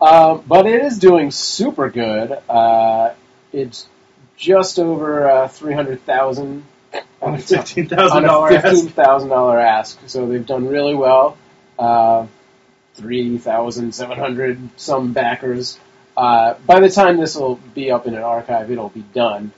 Um, 0.00 0.44
but 0.46 0.66
it 0.66 0.82
is 0.84 0.98
doing 0.98 1.30
super 1.30 1.90
good. 1.90 2.30
Uh, 2.48 3.14
it's 3.52 3.88
just 4.36 4.78
over 4.78 5.28
uh, 5.28 5.48
300000 5.48 6.64
on 7.20 7.30
a 7.30 7.32
on 7.32 7.38
fifteen 7.40 7.86
a 7.86 7.88
thousand 7.88 8.22
dollar 8.22 8.50
ass. 8.52 8.64
$15,000 8.64 9.62
ask. 9.64 9.98
So 10.06 10.26
they've 10.26 10.46
done 10.46 10.68
really 10.68 10.94
well. 10.94 11.36
Uh, 11.78 12.26
3,700 12.94 14.70
some 14.76 15.12
backers. 15.12 15.78
Uh, 16.18 16.54
by 16.66 16.80
the 16.80 16.88
time 16.88 17.16
this 17.16 17.36
will 17.36 17.60
be 17.76 17.92
up 17.92 18.08
in 18.08 18.14
an 18.16 18.24
archive, 18.24 18.68
it'll 18.72 18.88
be 18.88 19.04
done. 19.14 19.52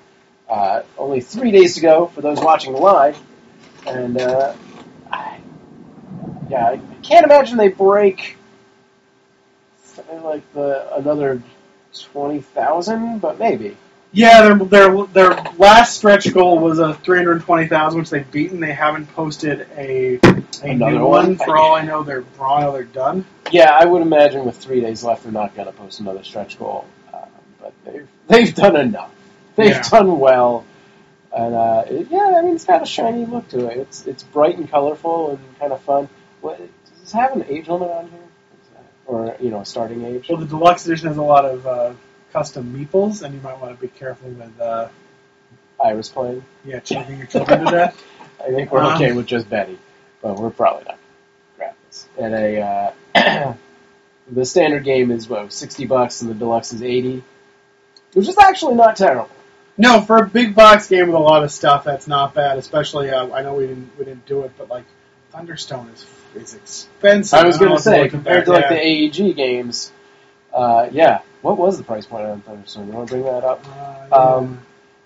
Uh, 0.47 0.83
only 0.99 1.23
three 1.23 1.51
days 1.53 1.77
to 1.77 1.81
go 1.81 2.07
for 2.09 2.21
those 2.21 2.39
watching 2.39 2.75
live. 2.75 3.19
And, 3.87 4.21
uh, 4.21 4.55
I, 5.11 5.41
yeah, 6.51 6.67
I 6.67 6.81
can't 7.03 7.25
imagine 7.25 7.57
they 7.57 7.69
break 7.69 8.37
something 9.85 10.23
like 10.23 10.53
the 10.53 10.95
another 10.97 11.43
20,000, 11.99 13.21
but 13.21 13.39
maybe. 13.39 13.75
Yeah, 14.13 14.43
their 14.43 14.59
their 14.59 15.05
their 15.07 15.31
last 15.57 15.97
stretch 15.97 16.33
goal 16.35 16.59
was 16.59 16.79
a 16.81 16.95
three 16.95 17.19
hundred 17.19 17.43
twenty 17.43 17.69
thousand, 17.69 18.01
which 18.01 18.11
they've 18.11 18.29
beaten. 18.31 18.59
They 18.61 18.73
haven't 18.73 19.07
posted 19.15 19.69
a 19.77 20.19
a 20.23 20.45
Another 20.65 20.93
new 20.93 21.07
one? 21.07 21.27
one. 21.27 21.37
For 21.37 21.57
all 21.57 21.75
I 21.77 21.83
know, 21.83 22.03
they're 22.03 22.23
for 22.23 22.45
all 22.47 22.57
I 22.59 22.61
know 22.63 22.73
they're 22.73 22.85
done. 22.85 23.25
Yeah, 23.53 23.71
I 23.71 23.85
would 23.85 24.03
imagine 24.03 24.45
with 24.45 24.57
three 24.57 24.81
days 24.81 25.05
left, 25.05 25.23
they're 25.23 25.33
not 25.33 25.55
going 25.55 25.67
to 25.67 25.73
post 25.73 26.01
another 26.01 26.25
stretch 26.25 26.59
goal. 26.59 26.87
Um, 27.15 27.21
but 27.61 27.73
they've 27.85 28.09
they've 28.27 28.55
done 28.55 28.77
enough. 28.77 29.13
They've 29.55 29.71
Yeah. 29.71 29.89
done 29.89 30.19
well, 30.19 30.65
and 31.33 31.55
uh, 31.55 31.85
it, 31.87 32.09
yeah, 32.11 32.35
I 32.37 32.43
mean 32.43 32.57
it's 32.57 32.65
got 32.65 32.83
a 32.83 32.87
shiny 32.87 33.27
look 33.27 33.49
to 33.51 33.69
it. 33.69 33.79
It's 33.79 34.07
it's 34.09 34.25
bright 34.25 34.57
and 34.59 34.69
colorful 34.69 35.31
and 35.31 35.59
kind 35.61 35.73
of 35.73 35.81
fun. 35.83 36.09
What, 36.41 36.59
does 36.59 37.15
it 37.15 37.17
have 37.17 37.33
an 37.37 37.45
age 37.49 37.69
limit 37.69 37.91
on 37.91 38.09
here, 38.11 38.21
or 39.07 39.37
you 39.41 39.51
know, 39.51 39.61
a 39.61 39.67
starting 39.67 40.05
age? 40.05 40.27
Well, 40.29 40.39
the 40.39 40.47
deluxe 40.47 40.85
edition 40.87 41.07
has 41.09 41.17
a 41.17 41.23
lot 41.23 41.45
of 41.45 41.65
uh, 41.67 41.93
custom 42.33 42.75
meeples, 42.75 43.23
and 43.23 43.35
you 43.35 43.41
might 43.41 43.61
want 43.61 43.75
to 43.75 43.81
be 43.81 43.89
careful 43.89 44.31
with 44.31 44.61
uh, 44.61 44.89
Iris 45.83 46.09
playing. 46.09 46.45
yeah 46.65 46.81
choking 46.81 47.19
your 47.19 47.27
children 47.27 47.65
to 47.65 47.71
death. 47.71 48.05
I 48.41 48.51
think 48.51 48.73
we're 48.73 48.81
Um, 48.81 48.95
okay 48.95 49.13
with 49.13 49.27
just 49.27 49.49
Betty, 49.51 49.79
but 50.23 50.39
we're 50.39 50.51
probably 50.51 50.85
not 50.85 50.95
to 50.95 50.99
grab 51.59 51.75
this. 51.87 52.09
And 52.19 52.35
a 52.35 52.95
uh, 53.15 53.55
the 54.31 54.45
standard 54.45 54.85
game 54.85 55.11
is 55.11 55.29
what 55.29 55.53
sixty 55.53 55.87
bucks, 55.87 56.23
and 56.23 56.31
the 56.31 56.35
deluxe 56.35 56.73
is 56.73 56.83
eighty, 56.83 57.23
which 58.15 58.29
is 58.29 58.39
actually 58.39 58.75
not 58.75 58.97
terrible. 58.97 59.29
No, 59.77 60.03
for 60.03 60.19
a 60.19 60.27
big 60.29 60.55
box 60.55 60.89
game 60.89 61.07
with 61.07 61.15
a 61.15 61.19
lot 61.19 61.43
of 61.43 61.51
stuff, 61.51 61.85
that's 61.85 62.07
not 62.07 62.35
bad. 62.35 62.59
Especially, 62.59 63.11
uh, 63.11 63.31
I 63.33 63.43
know 63.43 63.55
we 63.55 63.67
didn't 63.67 63.91
we 63.99 64.05
didn't 64.05 64.27
do 64.27 64.43
it, 64.43 64.53
but 64.59 64.69
like 64.69 64.85
Thunderstone 65.33 65.93
is 65.93 66.07
is 66.35 66.55
expensive. 66.55 67.39
I 67.39 67.45
was 67.47 67.59
don't 67.59 67.69
know 67.69 67.75
going 67.77 67.83
to 67.83 67.91
if 67.91 67.95
say 68.05 68.09
compared 68.09 68.45
to 68.47 68.53
like 68.53 68.69
the 68.69 68.77
AEG 68.79 69.37
games, 69.37 69.93
uh, 70.53 70.89
yeah. 70.93 71.21
What 71.43 71.57
was 71.59 71.79
the 71.79 71.85
price 71.85 72.07
point 72.07 72.27
on 72.27 72.41
Thunderstone? 72.43 72.87
You 72.89 72.93
want 72.93 73.09
to 73.09 73.15
bring 73.15 73.25
that 73.25 73.45
up? 73.45 73.65
yeah. 73.67 74.07
Uh, 74.13 74.37
Um, 74.39 74.61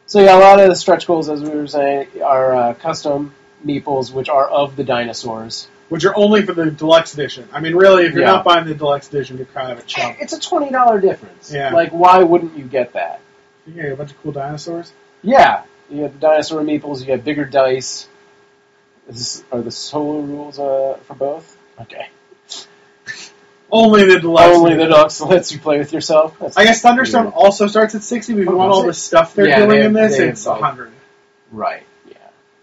So 0.06 0.20
yeah, 0.20 0.36
a 0.36 0.40
lot 0.40 0.60
of 0.60 0.68
the 0.68 0.76
stretch 0.76 1.06
goals, 1.06 1.28
as 1.30 1.42
we 1.42 1.48
were 1.50 1.66
saying, 1.66 2.08
are 2.22 2.54
uh, 2.54 2.74
custom 2.74 3.32
meeples, 3.64 4.12
which 4.12 4.28
are 4.28 4.46
of 4.48 4.76
the 4.76 4.84
dinosaurs. 4.84 5.68
which 5.90 6.04
are 6.04 6.16
only 6.16 6.42
for 6.44 6.52
the 6.54 6.70
deluxe 6.70 7.14
edition. 7.14 7.46
I 7.52 7.60
mean, 7.60 7.74
really, 7.74 8.04
if 8.06 8.12
you're 8.14 8.22
Yeah. 8.22 8.32
not 8.36 8.44
buying 8.44 8.66
the 8.66 8.74
deluxe 8.74 9.08
edition, 9.08 9.36
you're 9.36 9.46
kind 9.46 9.70
of 9.70 9.78
a 9.78 9.82
chump. 9.82 10.16
It's 10.20 10.32
a 10.32 10.40
twenty 10.40 10.70
dollar 10.70 11.00
difference. 11.00 11.52
Yeah. 11.52 11.72
Like, 11.72 11.90
why 11.90 12.22
wouldn't 12.22 12.56
you 12.58 12.64
get 12.64 12.94
that? 12.94 13.20
You 13.66 13.74
get 13.74 13.92
a 13.92 13.96
bunch 13.96 14.10
of 14.10 14.20
cool 14.22 14.32
dinosaurs. 14.32 14.92
Yeah, 15.22 15.62
you 15.90 15.98
get 16.02 16.12
the 16.14 16.18
dinosaur 16.18 16.62
meeples. 16.62 17.00
You 17.00 17.06
get 17.06 17.22
bigger 17.24 17.44
dice. 17.44 18.08
Is 19.08 19.16
this, 19.18 19.44
are 19.52 19.60
the 19.62 19.70
solo 19.70 20.20
rules 20.20 20.58
uh, 20.58 20.98
for 21.06 21.14
both? 21.14 21.56
Okay. 21.82 22.08
Only 23.74 24.04
the 24.04 24.20
deluxe. 24.20 24.56
Only 24.56 24.70
the 24.70 24.82
edition. 24.84 24.90
deluxe 24.92 25.20
lets 25.20 25.52
you 25.52 25.58
play 25.58 25.78
with 25.78 25.92
yourself. 25.92 26.38
That's 26.38 26.56
I 26.56 26.62
guess 26.64 26.80
Thunderstone 26.80 27.24
weird. 27.24 27.34
also 27.34 27.66
starts 27.66 27.94
at 27.96 28.02
60, 28.04 28.32
but 28.34 28.38
if 28.42 28.46
you 28.46 28.52
Oh, 28.52 28.56
want 28.56 28.70
all 28.72 28.84
it? 28.84 28.86
the 28.86 28.94
stuff 28.94 29.34
they're 29.34 29.48
Yeah, 29.48 29.56
doing 29.66 29.70
they 29.70 29.84
in 29.84 29.92
this, 29.92 30.16
they 30.16 30.28
it's 30.28 30.44
have, 30.44 30.52
like- 30.52 30.60
100. 30.62 30.92
Right. 31.50 31.82
Yeah. 32.08 32.16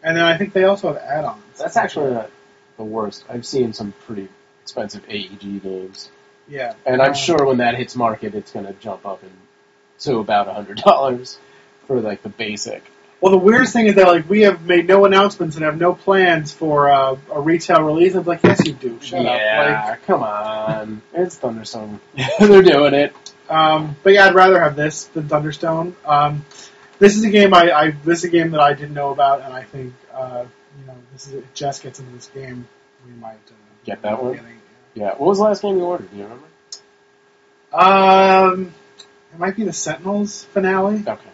And 0.04 0.16
then 0.16 0.24
I 0.24 0.38
think 0.38 0.54
they 0.54 0.64
also 0.64 0.88
have 0.94 0.98
add-ons. 0.98 1.44
That's 1.58 1.76
actually 1.76 2.14
not 2.14 2.30
the 2.78 2.84
worst. 2.86 3.26
I've 3.30 3.46
seen 3.46 3.74
some 3.74 3.94
pretty 4.08 4.30
expensive 4.64 5.04
AEG 5.10 5.60
games, 5.62 6.10
Yeah. 6.48 6.74
and 6.86 7.02
I'm 7.02 7.12
Uh, 7.12 7.16
sure 7.16 7.46
when 7.46 7.58
that 7.58 7.76
hits 7.76 7.96
market, 7.96 8.34
it's 8.34 8.52
going 8.52 8.66
to 8.68 8.74
jump 8.74 9.06
up 9.06 9.22
in, 9.22 9.30
to 10.06 10.20
about 10.20 10.48
a 10.48 10.54
hundred 10.54 10.78
dollars 10.78 11.38
for 11.88 12.00
like 12.00 12.24
the 12.24 12.30
basic. 12.30 12.84
Well, 13.22 13.32
the 13.32 13.38
weirdest 13.38 13.72
thing 13.74 13.86
is 13.86 13.96
that 13.96 14.08
like 14.08 14.28
we 14.28 14.42
have 14.42 14.64
made 14.66 14.88
no 14.88 15.06
announcements 15.06 15.56
and 15.56 15.64
have 15.64 15.78
no 15.80 15.94
plans 15.94 16.52
for 16.52 16.90
uh, 16.92 17.16
a 17.32 17.40
retail 17.40 17.84
release. 17.84 18.16
I'm 18.16 18.24
like, 18.26 18.42
yes, 18.44 18.66
you 18.66 18.74
do. 18.74 19.00
Shut 19.00 19.22
yeah, 19.22 19.96
come 20.08 20.24
on, 20.24 21.02
it's 21.14 21.38
Thunderstone. 21.38 22.00
They're 22.40 22.64
doing 22.64 22.96
it. 22.96 23.14
um, 23.48 23.96
but 24.02 24.14
yeah, 24.14 24.26
I'd 24.26 24.34
rather 24.34 24.60
have 24.60 24.76
this 24.76 25.06
than 25.06 25.28
Thunderstone. 25.30 25.94
Um, 26.04 26.44
this 26.98 27.16
is 27.16 27.24
a 27.24 27.30
game 27.30 27.54
I, 27.54 27.72
I 27.72 27.92
this 27.92 28.20
is 28.20 28.24
a 28.26 28.30
game 28.30 28.52
that 28.52 28.60
I 28.60 28.74
didn't 28.74 28.96
know 28.96 29.12
about, 29.12 29.42
and 29.42 29.54
I 29.54 29.64
think 29.64 29.94
uh, 30.14 30.46
you 30.80 30.88
know 30.88 30.96
this 31.14 31.28
is 31.28 31.34
if 31.36 31.54
Jess 31.54 31.80
gets 31.80 32.00
into 32.00 32.12
this 32.14 32.28
game, 32.34 32.68
we 33.06 33.14
might 33.14 33.34
uh, 33.36 33.54
Get 33.86 34.02
that 34.02 34.22
one? 34.22 34.34
getting- 34.34 34.62
Yeah. 34.96 35.10
What 35.10 35.22
was 35.28 35.38
the 35.38 35.44
last 35.44 35.62
game 35.62 35.78
you 35.78 35.84
ordered? 35.84 36.10
Do 36.10 36.18
you 36.18 36.24
remember? 36.24 36.46
Um, 37.74 38.74
it 39.34 39.40
might 39.40 39.56
be 39.56 39.64
the 39.64 39.74
Sentinels 39.74 40.44
finale. 40.46 41.04
Okay. 41.08 41.30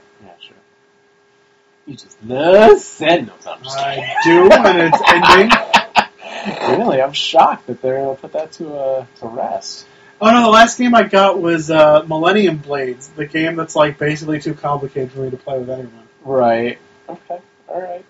You 1.88 1.96
just 1.96 2.22
love 2.22 2.79
Sentinels. 2.79 3.48
I'm 3.48 3.63
just. 3.63 3.77
I 3.77 4.13
do, 4.25 4.51
and 4.51 4.94
it's 4.94 5.01
ending. 5.08 6.77
really, 6.77 7.01
I'm 7.01 7.13
shocked 7.13 7.67
that 7.67 7.82
they're 7.82 8.00
going 8.00 8.13
to 8.13 8.22
put 8.22 8.34
that 8.34 8.51
to 8.53 8.75
uh, 8.75 9.06
to 9.20 9.27
rest. 9.27 9.88
Oh 10.20 10.29
no, 10.29 10.44
the 10.44 10.50
last 10.50 10.77
game 10.77 10.94
I 10.94 11.03
got 11.03 11.39
was 11.39 11.72
uh, 11.72 12.03
Millennium 12.06 12.58
Blades, 12.58 13.08
the 13.08 13.25
game 13.25 13.56
that's 13.56 13.74
like 13.74 13.98
basically 13.98 14.41
too 14.41 14.53
complicated 14.53 15.13
for 15.13 15.20
me 15.20 15.29
to 15.29 15.38
play 15.38 15.60
with 15.60 15.70
anyone. 15.70 16.08
Right. 16.25 16.77
Okay. 17.08 17.39
All 17.70 17.82
right. 17.82 18.06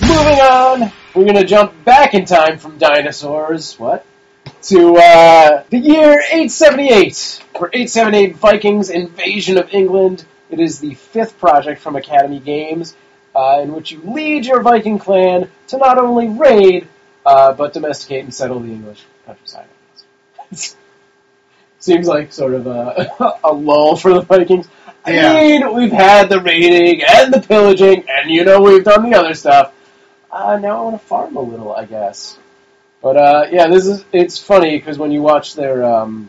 Moving 0.00 0.40
on, 0.40 0.92
we're 1.14 1.26
gonna 1.26 1.44
jump 1.44 1.84
back 1.84 2.14
in 2.14 2.24
time 2.24 2.58
from 2.58 2.78
dinosaurs. 2.78 3.78
What? 3.78 4.06
To 4.62 4.96
uh, 4.96 5.64
the 5.68 5.78
year 5.78 6.20
878 6.20 7.42
for 7.52 7.68
878 7.68 8.36
Vikings 8.36 8.88
Invasion 8.88 9.58
of 9.58 9.68
England. 9.74 10.24
It 10.50 10.60
is 10.60 10.80
the 10.80 10.94
fifth 10.94 11.38
project 11.38 11.80
from 11.80 11.96
Academy 11.96 12.40
Games, 12.40 12.94
uh, 13.34 13.60
in 13.62 13.72
which 13.72 13.92
you 13.92 14.00
lead 14.04 14.44
your 14.46 14.62
Viking 14.62 14.98
clan 14.98 15.50
to 15.68 15.78
not 15.78 15.98
only 15.98 16.28
raid 16.28 16.88
uh, 17.24 17.52
but 17.52 17.72
domesticate 17.72 18.24
and 18.24 18.34
settle 18.34 18.60
the 18.60 18.68
English 18.72 19.04
countryside. 19.26 19.66
Seems 21.78 22.06
like 22.06 22.32
sort 22.32 22.54
of 22.54 22.66
a, 22.66 23.38
a 23.44 23.52
lull 23.52 23.96
for 23.96 24.12
the 24.12 24.20
Vikings. 24.20 24.68
I 25.04 25.12
Yeah. 25.12 25.32
mean, 25.32 25.74
we've 25.74 25.92
had 25.92 26.28
the 26.28 26.40
raiding 26.40 27.02
and 27.02 27.32
the 27.32 27.40
pillaging, 27.40 28.04
and 28.08 28.30
you 28.30 28.44
know 28.44 28.60
we've 28.60 28.84
done 28.84 29.08
the 29.08 29.16
other 29.18 29.32
stuff. 29.34 29.72
Uh, 30.30 30.58
now 30.58 30.78
I 30.80 30.82
want 30.82 31.00
to 31.00 31.06
farm 31.06 31.36
a 31.36 31.40
little, 31.40 31.74
I 31.74 31.86
guess. 31.86 32.38
But 33.00 33.16
uh, 33.16 33.46
yeah, 33.50 33.68
this 33.68 33.86
is 33.86 34.04
it's 34.12 34.38
funny 34.38 34.76
because 34.76 34.98
when 34.98 35.10
you 35.10 35.22
watch 35.22 35.54
their 35.54 35.82
um, 35.84 36.28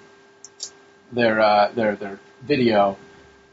their 1.11 1.41
uh, 1.41 1.71
their 1.75 1.95
their 1.97 2.19
video, 2.43 2.97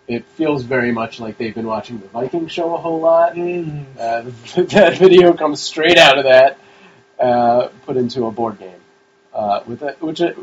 it 0.09 0.25
feels 0.25 0.65
very 0.65 0.91
much 0.91 1.21
like 1.21 1.37
they've 1.37 1.55
been 1.55 1.67
watching 1.67 2.01
the 2.01 2.09
Viking 2.09 2.49
show 2.49 2.75
a 2.75 2.79
whole 2.79 3.01
lot. 3.01 3.33
Uh, 3.33 3.35
that 4.57 4.97
video 4.99 5.35
comes 5.35 5.61
straight 5.61 5.99
out 5.99 6.19
of 6.19 6.25
that, 6.25 6.59
uh, 7.21 7.69
put 7.85 7.97
into 7.99 8.27
a 8.27 8.33
board 8.33 8.59
game. 8.59 8.73
Uh, 9.35 9.63
with 9.67 9.83
it, 9.83 10.01
which 10.01 10.21
it, 10.23 10.37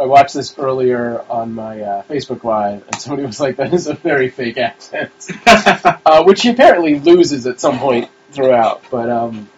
I 0.00 0.06
watched 0.06 0.34
this 0.34 0.56
earlier 0.58 1.20
on 1.28 1.52
my 1.52 1.80
uh, 1.80 2.02
Facebook 2.04 2.44
Live, 2.44 2.84
and 2.86 3.00
somebody 3.00 3.26
was 3.26 3.40
like, 3.40 3.56
"That 3.56 3.74
is 3.74 3.88
a 3.88 3.94
very 3.94 4.30
fake 4.30 4.56
accent," 4.56 5.12
uh, 5.46 6.22
which 6.22 6.42
he 6.42 6.50
apparently 6.50 7.00
loses 7.00 7.46
at 7.46 7.60
some 7.60 7.78
point 7.78 8.08
throughout. 8.30 8.84
But 8.90 9.10
um, 9.10 9.50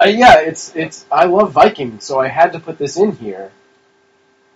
uh, 0.00 0.08
yeah, 0.08 0.40
it's 0.40 0.74
it's. 0.76 1.04
I 1.10 1.24
love 1.24 1.52
Vikings, 1.52 2.04
so 2.04 2.20
I 2.20 2.28
had 2.28 2.52
to 2.52 2.60
put 2.60 2.78
this 2.78 2.96
in 2.96 3.12
here. 3.12 3.50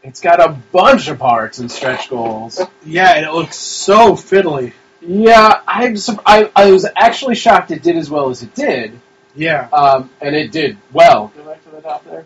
It's 0.02 0.20
got 0.20 0.40
a 0.40 0.56
bunch 0.72 1.08
of 1.08 1.18
parts 1.18 1.58
and 1.58 1.70
stretch 1.70 2.08
goals. 2.08 2.60
yeah, 2.84 3.14
and 3.14 3.26
it 3.26 3.32
looks 3.32 3.56
so 3.56 4.12
fiddly. 4.12 4.72
Yeah, 5.00 5.60
I'm. 5.66 5.96
sur- 5.96 6.18
I, 6.26 6.50
I 6.56 6.70
was 6.70 6.86
actually 6.96 7.34
shocked 7.34 7.70
it 7.70 7.82
did 7.82 7.96
as 7.96 8.08
well 8.10 8.30
as 8.30 8.42
it 8.42 8.54
did. 8.54 8.98
Yeah. 9.36 9.68
um, 9.72 10.10
and 10.20 10.34
it 10.34 10.50
did 10.50 10.76
well. 10.92 11.32
Go 11.36 11.44
back 11.44 11.62
to 11.64 11.70
the 11.70 11.80
top 11.80 12.04
there. 12.04 12.24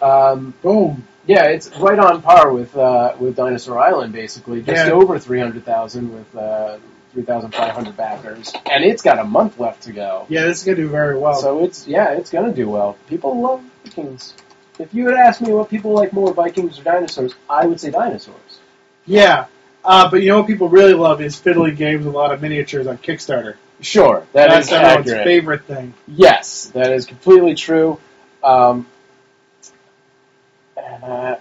Um, 0.00 0.54
Boom. 0.62 1.04
yeah, 1.26 1.44
it's 1.44 1.68
right 1.76 1.98
on 1.98 2.22
par 2.22 2.52
with 2.52 2.76
uh, 2.76 3.14
with 3.18 3.36
Dinosaur 3.36 3.78
Island, 3.78 4.12
basically, 4.12 4.62
just 4.62 4.86
Yeah. 4.86 4.92
over 4.92 5.18
three 5.18 5.40
hundred 5.40 5.64
thousand 5.64 6.14
with 6.14 6.34
uh, 6.36 6.78
three 7.12 7.22
thousand 7.22 7.52
five 7.54 7.72
hundred 7.72 7.96
backers, 7.96 8.52
and 8.70 8.84
it's 8.84 9.02
got 9.02 9.18
a 9.18 9.24
month 9.24 9.58
left 9.60 9.82
to 9.84 9.92
go. 9.92 10.26
Yeah, 10.28 10.42
this 10.44 10.58
is 10.60 10.64
gonna 10.64 10.76
do 10.76 10.88
very 10.88 11.18
well. 11.18 11.34
So 11.40 11.64
it's 11.64 11.86
yeah, 11.86 12.12
it's 12.12 12.30
gonna 12.30 12.52
do 12.52 12.68
well. 12.68 12.96
People 13.08 13.40
love 13.40 13.62
Vikings. 13.84 14.34
If 14.78 14.92
you 14.94 15.06
had 15.06 15.14
asked 15.16 15.40
me 15.40 15.52
what 15.52 15.70
people 15.70 15.92
like 15.92 16.12
more, 16.12 16.32
Vikings 16.34 16.78
or 16.80 16.82
dinosaurs, 16.82 17.32
I 17.48 17.66
would 17.66 17.80
say 17.80 17.90
dinosaurs. 17.90 18.58
yeah. 19.06 19.46
Uh, 19.86 20.10
but 20.10 20.22
you 20.22 20.28
know 20.30 20.38
what 20.38 20.46
people 20.46 20.70
really 20.70 20.94
love 20.94 21.20
is 21.20 21.36
fiddly 21.36 21.76
games 21.76 22.06
with 22.06 22.14
a 22.14 22.16
lot 22.16 22.32
of 22.32 22.40
miniatures 22.40 22.86
on 22.86 22.96
Kickstarter. 22.96 23.56
Sure, 23.80 24.26
that 24.32 24.48
That's 24.48 24.68
is 24.68 24.72
everyone's 24.72 25.10
accurate. 25.10 25.24
favorite 25.26 25.64
thing. 25.66 25.92
Yes, 26.08 26.70
that 26.74 26.90
is 26.90 27.04
completely 27.04 27.54
true. 27.54 28.00
Um, 28.42 28.86
and, 30.76 31.04
uh, 31.04 31.36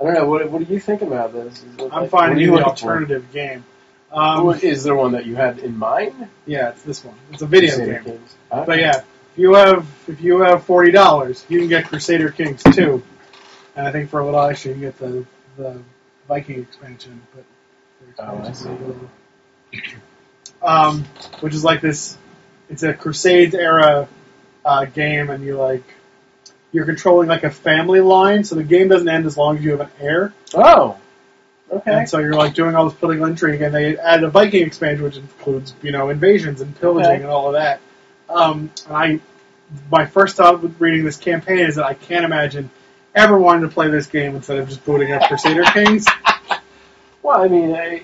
I 0.00 0.04
don't 0.04 0.14
know. 0.14 0.26
What, 0.26 0.50
what 0.50 0.66
do 0.66 0.72
you 0.72 0.80
think 0.80 1.02
about 1.02 1.32
this? 1.34 1.58
Is 1.58 1.64
I'm 1.92 2.02
like- 2.02 2.10
finding 2.10 2.36
what 2.38 2.38
are 2.38 2.40
you 2.40 2.64
the 2.64 2.64
alternative 2.64 3.30
game. 3.30 3.64
for? 4.10 4.18
Um, 4.18 4.46
What- 4.46 4.64
is 4.64 4.82
there 4.84 4.94
one 4.94 5.12
that 5.12 5.26
you 5.26 5.36
had 5.36 5.58
in 5.58 5.78
mind? 5.78 6.28
yeah, 6.46 6.70
it's 6.70 6.82
this 6.82 7.04
one. 7.04 7.14
It's 7.32 7.42
a 7.42 7.46
video 7.46 7.76
game. 7.76 8.04
Kings. 8.04 8.36
Huh? 8.50 8.64
But 8.66 8.78
yeah, 8.78 9.02
if 9.32 9.38
you 9.38 9.54
have 9.54 9.86
if 10.08 10.20
you 10.20 10.40
have 10.40 10.64
forty 10.64 10.90
dollars, 10.90 11.44
you 11.48 11.58
can 11.58 11.68
get 11.68 11.86
Crusader 11.86 12.30
Kings 12.30 12.62
two, 12.62 13.02
and 13.76 13.86
I 13.86 13.92
think 13.92 14.10
for 14.10 14.20
a 14.20 14.24
little 14.24 14.40
extra 14.40 14.70
you 14.70 14.74
can 14.74 14.82
get 14.82 14.98
the 14.98 15.26
the 15.56 15.82
Viking 16.28 16.60
expansion. 16.60 17.20
But 17.34 17.44
the 18.16 18.24
Oh, 18.24 18.42
I 18.44 18.52
see. 18.52 18.68
um, 20.62 21.04
which 21.40 21.54
is 21.54 21.64
like 21.64 21.80
this. 21.80 22.16
It's 22.70 22.82
a 22.82 22.94
Crusades 22.94 23.54
era 23.54 24.08
uh, 24.64 24.84
game, 24.86 25.30
and 25.30 25.44
you 25.44 25.56
like 25.56 25.82
you're 26.72 26.86
controlling 26.86 27.28
like 27.28 27.44
a 27.44 27.50
family 27.50 28.00
line, 28.00 28.44
so 28.44 28.54
the 28.54 28.62
game 28.64 28.88
doesn't 28.88 29.08
end 29.08 29.26
as 29.26 29.36
long 29.36 29.58
as 29.58 29.64
you 29.64 29.72
have 29.72 29.80
an 29.80 29.90
heir. 30.00 30.32
Oh, 30.54 30.98
okay. 31.70 31.92
And 31.92 32.08
so 32.08 32.18
you're 32.18 32.32
like 32.34 32.54
doing 32.54 32.74
all 32.74 32.88
this 32.88 32.98
political 32.98 33.26
intrigue, 33.26 33.60
and 33.60 33.74
they 33.74 33.98
added 33.98 34.24
a 34.24 34.30
Viking 34.30 34.66
expansion, 34.66 35.04
which 35.04 35.16
includes 35.16 35.74
you 35.82 35.92
know 35.92 36.08
invasions 36.10 36.60
and 36.60 36.78
pillaging 36.78 37.10
Okay. 37.12 37.22
and 37.22 37.30
all 37.30 37.48
of 37.48 37.54
that. 37.54 37.80
Um, 38.32 38.70
and 38.86 38.96
I, 38.96 39.20
my 39.90 40.06
first 40.06 40.36
thought 40.36 40.62
with 40.62 40.80
reading 40.80 41.04
this 41.04 41.16
campaign 41.16 41.58
is 41.60 41.76
that 41.76 41.84
I 41.84 41.94
can't 41.94 42.24
imagine 42.24 42.70
ever 43.14 43.38
wanting 43.38 43.62
to 43.62 43.68
play 43.68 43.90
this 43.90 44.06
game 44.06 44.34
instead 44.36 44.58
of 44.58 44.68
just 44.68 44.84
booting 44.84 45.12
up 45.12 45.22
Crusader 45.28 45.62
Kings. 45.72 46.06
Well, 47.22 47.42
I 47.42 47.48
mean, 47.48 47.74
I, 47.74 48.02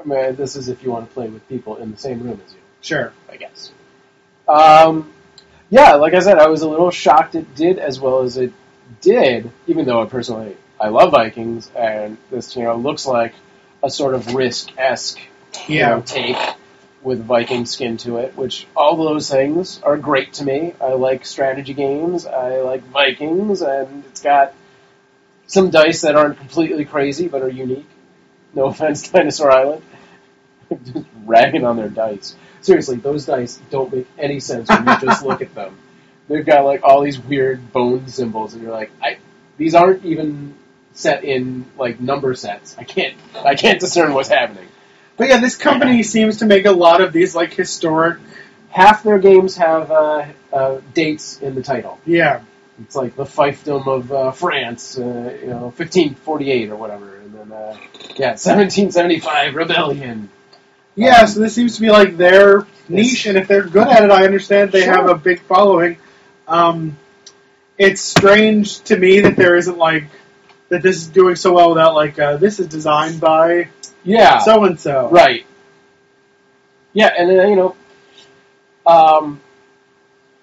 I 0.00 0.04
mean, 0.04 0.36
this 0.36 0.56
is 0.56 0.68
if 0.68 0.82
you 0.82 0.90
want 0.90 1.08
to 1.08 1.14
play 1.14 1.28
with 1.28 1.46
people 1.48 1.76
in 1.76 1.90
the 1.90 1.96
same 1.96 2.20
room 2.22 2.40
as 2.44 2.52
you. 2.52 2.60
Sure. 2.82 3.12
I 3.30 3.36
guess. 3.36 3.72
Um, 4.48 5.12
yeah, 5.70 5.94
like 5.94 6.14
I 6.14 6.20
said, 6.20 6.38
I 6.38 6.48
was 6.48 6.62
a 6.62 6.68
little 6.68 6.90
shocked 6.90 7.34
it 7.34 7.54
did 7.54 7.78
as 7.78 7.98
well 7.98 8.20
as 8.22 8.36
it 8.36 8.52
did, 9.00 9.50
even 9.66 9.84
though 9.84 10.02
I 10.02 10.06
personally 10.06 10.56
I 10.78 10.88
love 10.88 11.10
Vikings, 11.10 11.70
and 11.74 12.16
this 12.30 12.54
you 12.54 12.62
know 12.62 12.76
looks 12.76 13.06
like 13.06 13.34
a 13.82 13.90
sort 13.90 14.14
of 14.14 14.34
risk 14.34 14.70
esque 14.78 15.18
you 15.68 15.76
Yeah. 15.78 15.88
know, 15.96 16.02
take 16.02 16.36
with 17.06 17.24
Viking 17.24 17.66
skin 17.66 17.98
to 17.98 18.16
it, 18.16 18.36
which 18.36 18.66
all 18.76 18.96
those 18.96 19.30
things 19.30 19.80
are 19.84 19.96
great 19.96 20.32
to 20.34 20.44
me. 20.44 20.74
I 20.80 20.94
like 20.94 21.24
strategy 21.24 21.72
games, 21.72 22.26
I 22.26 22.62
like 22.62 22.82
Vikings, 22.82 23.62
and 23.62 24.04
it's 24.06 24.20
got 24.20 24.52
some 25.46 25.70
dice 25.70 26.00
that 26.00 26.16
aren't 26.16 26.36
completely 26.36 26.84
crazy 26.84 27.28
but 27.28 27.42
are 27.42 27.48
unique. 27.48 27.86
No 28.54 28.64
offense, 28.70 29.08
Dinosaur 29.08 29.52
Island. 29.52 29.82
just 30.84 31.06
ragging 31.24 31.64
on 31.64 31.76
their 31.76 31.88
dice. 31.88 32.34
Seriously, 32.60 32.96
those 32.96 33.24
dice 33.24 33.60
don't 33.70 33.94
make 33.94 34.08
any 34.18 34.40
sense 34.40 34.68
when 34.68 34.88
you 34.88 35.00
just 35.00 35.24
look 35.24 35.40
at 35.40 35.54
them. 35.54 35.78
They've 36.28 36.44
got 36.44 36.64
like 36.64 36.82
all 36.82 37.02
these 37.02 37.20
weird 37.20 37.72
bone 37.72 38.08
symbols, 38.08 38.54
and 38.54 38.64
you're 38.64 38.72
like, 38.72 38.90
I 39.00 39.18
these 39.58 39.76
aren't 39.76 40.04
even 40.04 40.56
set 40.92 41.22
in 41.22 41.66
like 41.78 42.00
number 42.00 42.34
sets. 42.34 42.74
I 42.76 42.82
can't 42.82 43.14
I 43.44 43.54
can't 43.54 43.78
discern 43.78 44.12
what's 44.12 44.28
happening. 44.28 44.66
But 45.16 45.28
yeah, 45.28 45.40
this 45.40 45.56
company 45.56 46.02
seems 46.02 46.38
to 46.38 46.46
make 46.46 46.66
a 46.66 46.72
lot 46.72 47.00
of 47.00 47.12
these 47.12 47.34
like 47.34 47.52
historic. 47.52 48.18
Half 48.70 49.02
their 49.02 49.18
games 49.18 49.56
have 49.56 49.90
uh, 49.90 50.26
uh, 50.52 50.80
dates 50.92 51.40
in 51.40 51.54
the 51.54 51.62
title. 51.62 51.98
Yeah. 52.04 52.42
It's 52.82 52.94
like 52.94 53.16
the 53.16 53.24
fiefdom 53.24 53.86
of 53.86 54.12
uh, 54.12 54.32
France, 54.32 54.98
uh, 54.98 55.02
you 55.40 55.46
know, 55.46 55.72
1548 55.72 56.68
or 56.70 56.76
whatever, 56.76 57.16
and 57.16 57.32
then 57.32 57.50
uh, 57.52 57.74
yeah, 58.16 58.36
1775 58.36 59.54
rebellion. 59.54 60.28
Yeah, 60.94 61.20
Um, 61.20 61.26
so 61.26 61.40
this 61.40 61.54
seems 61.54 61.76
to 61.76 61.80
be 61.80 61.90
like 61.90 62.18
their 62.18 62.66
niche, 62.88 63.24
and 63.26 63.38
if 63.38 63.48
they're 63.48 63.64
good 63.66 63.88
at 63.88 64.04
it, 64.04 64.10
I 64.10 64.24
understand 64.26 64.72
they 64.72 64.84
Sure. 64.84 64.92
have 64.94 65.08
a 65.08 65.14
big 65.14 65.40
following. 65.40 65.96
Um, 66.46 66.98
it's 67.78 68.02
strange 68.02 68.80
to 68.84 68.96
me 68.98 69.20
that 69.20 69.36
there 69.36 69.56
isn't 69.56 69.78
like 69.78 70.04
that 70.68 70.82
this 70.82 70.96
is 70.96 71.08
doing 71.08 71.36
so 71.36 71.54
well 71.54 71.70
without 71.70 71.94
like 71.94 72.18
uh, 72.18 72.36
this 72.36 72.60
is 72.60 72.66
designed 72.68 73.20
by 73.20 73.68
Yeah, 74.06 74.38
so 74.38 74.64
and 74.64 74.78
so. 74.80 75.08
Right. 75.10 75.44
Yeah, 76.92 77.10
and 77.18 77.28
then, 77.28 77.50
you 77.50 77.56
know, 77.56 77.76
um, 78.86 79.40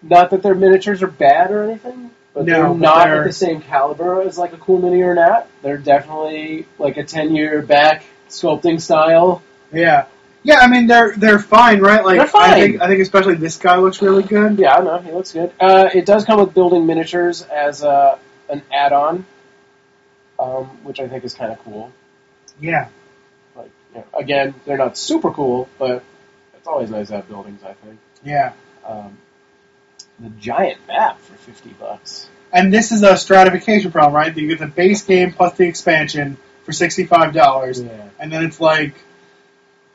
not 0.04 0.30
that 0.32 0.44
their 0.44 0.54
miniatures 0.54 1.02
are 1.02 1.08
bad 1.08 1.50
or 1.52 1.64
anything, 1.64 2.12
but 2.34 2.46
No, 2.46 2.54
they're 2.54 2.68
but 2.68 2.78
not 2.78 3.06
they're- 3.06 3.22
at 3.22 3.28
the 3.28 3.34
same 3.34 3.62
caliber 3.62 4.22
as 4.22 4.38
like 4.38 4.54
a 4.54 4.58
cool 4.58 4.80
mini 4.80 5.02
or 5.02 5.16
not. 5.16 5.48
They're 5.62 5.78
definitely 5.78 6.68
like 6.78 6.98
a 6.98 7.04
ten 7.04 7.36
year 7.36 7.62
back 7.62 8.04
sculpting 8.30 8.80
style. 8.82 9.42
Yeah, 9.72 10.06
yeah. 10.44 10.58
I 10.60 10.68
mean, 10.68 10.86
they're 10.88 11.16
they're 11.16 11.40
fine, 11.40 11.80
right? 11.80 12.04
Like 12.04 12.18
They're 12.18 12.28
fine. 12.28 12.52
I 12.52 12.56
think 12.60 12.82
I 12.82 12.88
think 12.88 13.02
especially 13.02 13.36
this 13.36 13.58
guy 13.58 13.78
looks 13.78 14.02
really 14.02 14.24
good. 14.24 14.60
Yeah, 14.60 14.78
no, 14.80 14.98
he 15.00 15.12
looks 15.12 15.32
good. 15.32 15.52
Uh, 15.60 15.90
it 15.94 16.06
does 16.06 16.26
come 16.26 16.40
with 16.40 16.54
building 16.54 16.86
miniatures 16.86 17.42
as 17.44 17.82
uh, 17.84 18.18
an 18.50 18.62
add 18.72 18.94
on, 18.94 19.26
um, 20.38 20.66
which 20.84 21.00
I 21.00 21.08
think 21.08 21.24
is 21.24 21.34
kind 21.34 21.52
of 21.52 21.60
cool. 21.64 21.92
Yeah, 22.60 22.90
Know, 23.94 24.04
again, 24.14 24.56
they're 24.66 24.78
not 24.78 24.98
super 24.98 25.32
cool, 25.32 25.70
but 25.78 26.04
it's 26.56 26.68
always 26.68 26.90
nice 26.90 27.08
to 27.10 27.16
have 27.18 27.28
buildings. 27.28 27.62
I 27.64 27.74
think. 27.74 28.00
yeah. 28.24 28.54
Um, 28.86 29.18
the 30.20 30.30
giant 30.30 30.80
map 30.88 31.20
for 31.22 31.34
fifty 31.36 31.70
bucks. 31.70 32.28
And 32.52 32.72
this 32.72 32.92
is 32.92 33.02
a 33.04 33.18
stratification 33.18 33.92
problem, 33.92 34.14
right? 34.14 34.36
You 34.36 34.48
get 34.48 34.60
the 34.60 34.68
base 34.68 35.04
game 35.04 35.32
plus 35.34 35.54
the 35.58 35.68
expansion 35.68 36.38
for 36.66 36.72
sixty 36.72 37.06
five 37.06 37.34
dollars. 37.34 37.82
Yeah. 37.82 38.10
and 38.20 38.32
then 38.32 38.44
it's 38.44 38.60
like 38.60 38.94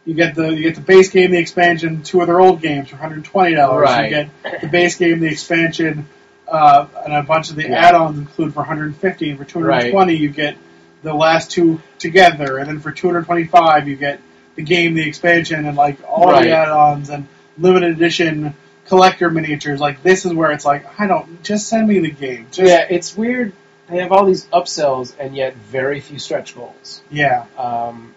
you 0.04 0.14
get 0.14 0.34
the 0.34 0.48
you 0.48 0.62
get 0.62 0.74
the 0.74 0.80
base 0.80 1.08
game, 1.10 1.30
the 1.30 1.38
expansion, 1.38 2.02
two 2.02 2.20
of 2.20 2.26
their 2.26 2.40
old 2.40 2.60
games 2.60 2.88
for 2.88 2.96
one 2.96 3.02
hundred 3.02 3.24
twenty 3.26 3.54
dollars. 3.54 3.82
Right. 3.84 4.04
You 4.04 4.10
get 4.10 4.60
the 4.62 4.68
base 4.68 4.96
game, 4.96 5.20
the 5.20 5.28
expansion, 5.28 6.08
uh, 6.48 6.86
and 7.04 7.12
a 7.14 7.22
bunch 7.22 7.50
of 7.50 7.56
the 7.56 7.64
Yeah. 7.68 7.76
add-ons 7.88 8.18
include 8.18 8.54
for 8.54 8.60
one 8.60 8.66
hundred 8.66 8.96
fifty. 8.96 9.30
And 9.30 9.38
for 9.38 9.44
two 9.44 9.60
hundred 9.62 9.90
twenty, 9.92 10.16
you 10.16 10.30
get 10.30 10.56
the 11.02 11.14
last 11.14 11.50
two 11.50 11.80
together, 11.98 12.58
and 12.58 12.68
then 12.68 12.80
for 12.80 12.90
two 12.92 13.06
hundred 13.08 13.24
twenty-five, 13.26 13.86
you 13.88 13.96
get 13.96 14.20
the 14.56 14.62
game, 14.62 14.94
the 14.94 15.06
expansion, 15.06 15.66
and 15.66 15.76
like 15.76 15.98
all 16.08 16.30
Right. 16.32 16.44
the 16.44 16.50
add-ons 16.52 17.10
and 17.10 17.26
limited 17.58 17.92
edition 17.92 18.54
collector 18.86 19.30
miniatures. 19.30 19.80
Like 19.80 20.02
this 20.02 20.24
is 20.26 20.32
where 20.32 20.50
it's 20.52 20.64
like 20.64 20.98
I 21.00 21.06
don't 21.06 21.42
just 21.42 21.68
send 21.68 21.86
me 21.88 21.98
the 22.00 22.10
game. 22.10 22.46
Just, 22.50 22.68
yeah, 22.68 22.86
it's 22.88 23.16
weird. 23.16 23.52
They 23.88 23.98
have 23.98 24.12
all 24.12 24.24
these 24.26 24.46
upsells 24.46 25.14
and 25.18 25.34
yet 25.34 25.54
very 25.54 26.00
few 26.00 26.18
stretch 26.18 26.54
goals. 26.54 27.00
yeah. 27.10 27.46
Um, 27.56 28.14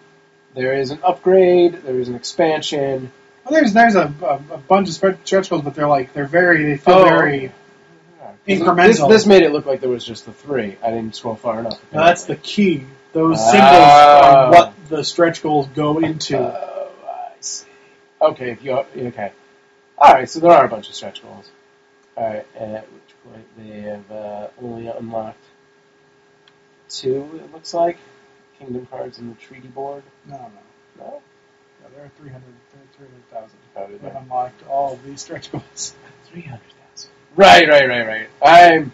there 0.54 0.74
is 0.74 0.90
an 0.90 0.98
upgrade. 1.02 1.74
There 1.82 1.98
is 1.98 2.08
an 2.08 2.14
expansion. 2.14 3.10
Well, 3.44 3.58
there's 3.60 3.72
there's 3.72 3.94
a, 3.94 4.12
a, 4.22 4.54
a 4.54 4.58
bunch 4.58 4.88
of 4.88 4.94
stretch 4.94 5.48
goals, 5.48 5.62
but 5.62 5.74
they're 5.74 5.88
like 5.88 6.12
they're 6.12 6.26
very 6.26 6.64
they 6.64 6.76
feel 6.76 6.94
Oh. 6.96 7.04
very 7.04 7.52
Incremental. 8.48 8.86
This, 8.86 9.00
this 9.22 9.26
made 9.26 9.42
it 9.42 9.52
look 9.52 9.66
like 9.66 9.80
there 9.80 9.88
was 9.90 10.04
just 10.04 10.26
the 10.26 10.32
three. 10.32 10.76
I 10.82 10.90
didn't 10.90 11.14
scroll 11.14 11.36
far 11.36 11.60
enough. 11.60 11.80
Now, 11.92 12.06
that's 12.06 12.24
the 12.24 12.36
key. 12.36 12.86
Those 13.12 13.36
Ah. 13.38 13.50
symbols 13.50 13.84
are 14.24 14.50
what 14.50 14.88
the 14.88 15.04
stretch 15.04 15.42
goals 15.42 15.68
go 15.68 15.98
into. 16.00 16.38
Oh, 16.38 16.90
I 17.08 17.34
see. 17.40 17.66
Okay, 18.20 18.50
if 18.50 18.64
you 18.64 18.72
okay. 18.96 19.32
All 19.98 20.12
right, 20.12 20.28
so 20.28 20.40
there 20.40 20.50
are 20.50 20.64
a 20.64 20.68
bunch 20.68 20.88
of 20.88 20.94
stretch 20.94 21.22
goals. 21.22 21.50
All 22.16 22.26
right, 22.28 22.46
and 22.58 22.74
at 22.76 22.86
which 22.92 23.14
point 23.24 23.46
they 23.56 23.80
have 23.82 24.10
uh, 24.10 24.48
only 24.60 24.88
unlocked 24.88 25.44
two. 26.88 27.40
It 27.44 27.52
looks 27.52 27.72
like 27.74 27.98
kingdom 28.58 28.86
cards 28.86 29.18
and 29.18 29.34
the 29.34 29.40
treaty 29.40 29.68
board. 29.68 30.02
no, 30.26 30.36
no, 30.36 30.48
No, 30.98 31.04
no. 31.04 31.88
There 31.94 32.04
are 32.04 32.10
300 32.18 32.42
300,000. 32.96 33.50
how 33.74 33.86
did 33.86 34.02
They've 34.02 34.14
unlocked 34.14 34.66
all 34.68 34.94
of 34.94 35.04
these 35.04 35.20
stretch 35.20 35.50
goals. 35.52 35.94
Three 36.26 36.42
hundred 36.42 36.62
thousand. 36.64 36.81
Right, 37.36 37.68
right, 37.68 37.88
right, 37.88 38.06
right. 38.06 38.28
I'm, 38.42 38.92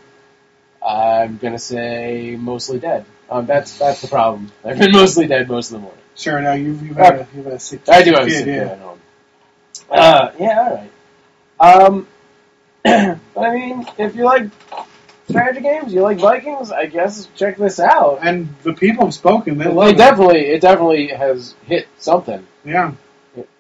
I'm 0.87 1.39
gonna 1.39 1.59
say 1.59 2.37
mostly 2.39 2.79
dead. 2.79 3.05
Um, 3.31 3.47
that's 3.47 3.79
that's 3.79 4.01
the 4.03 4.09
problem. 4.09 4.51
I've 4.65 4.79
been 4.79 4.93
mostly 4.93 5.27
dead 5.27 5.49
most 5.49 5.69
of 5.69 5.73
the 5.75 5.79
morning. 5.81 5.99
Sure, 6.15 6.41
Now 6.41 6.55
you've, 6.55 6.83
you've 6.85 6.97
had 6.97 7.15
a, 7.15 7.29
you've 7.35 7.45
had 7.45 7.55
a 7.55 7.59
sick 7.61 7.89
I 7.89 8.03
do 8.03 8.13
have 8.13 8.27
a 8.27 8.31
sick 8.31 8.45
kid 8.45 8.63
at 8.67 8.79
home. 8.81 9.01
Uh, 9.91 10.31
yeah, 10.39 10.59
all 10.61 10.75
right. 11.61 11.85
Um, 11.85 12.09
but 13.35 13.41
I 13.41 13.55
mean, 13.55 13.87
if 13.99 14.17
you 14.17 14.25
like 14.25 14.51
strategy 15.29 15.61
games, 15.61 15.93
you 15.93 16.03
like 16.03 16.19
Vikings, 16.19 16.73
I 16.73 16.87
guess 16.87 17.29
check 17.37 17.57
this 17.57 17.79
out. 17.81 18.21
And 18.23 18.55
the 18.63 18.73
people 18.73 19.05
have 19.07 19.15
spoken. 19.15 19.59
They 19.59 19.67
It, 19.67 19.73
love 19.75 19.91
it. 19.91 19.97
definitely, 19.99 20.47
it 20.47 20.61
definitely 20.61 21.09
has 21.09 21.55
hit 21.67 21.87
something. 21.99 22.47
Yeah. 22.65 22.93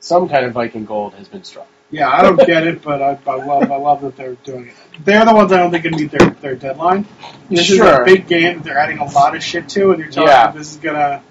Some 0.00 0.28
kind 0.28 0.44
of 0.46 0.52
Viking 0.52 0.84
gold 0.84 1.14
has 1.14 1.28
been 1.28 1.44
struck. 1.44 1.68
Yeah, 1.90 2.08
I 2.10 2.22
don't 2.22 2.36
get 2.36 2.66
it, 2.66 2.82
but 2.82 3.00
I, 3.00 3.18
I 3.26 3.34
love 3.46 3.70
I 3.70 3.76
love 3.76 4.02
that 4.02 4.16
they're 4.16 4.34
doing 4.34 4.68
it. 4.68 4.74
They're 5.04 5.24
the 5.24 5.34
ones 5.34 5.52
I 5.52 5.58
don't 5.58 5.70
think 5.70 5.84
can 5.84 5.96
meet 5.96 6.10
their, 6.10 6.30
their 6.30 6.54
deadline. 6.54 7.06
This 7.48 7.70
is 7.70 7.80
a 7.80 8.02
big 8.04 8.26
game 8.26 8.56
that 8.58 8.64
they're 8.64 8.78
adding 8.78 8.98
a 8.98 9.06
lot 9.06 9.34
of 9.34 9.42
shit 9.42 9.68
to, 9.70 9.92
and 9.92 10.00
you're 10.00 10.10
telling 10.10 10.28
Yeah. 10.28 10.50
me 10.52 10.58
this 10.58 10.72
is 10.72 10.76
gonna 10.78 11.22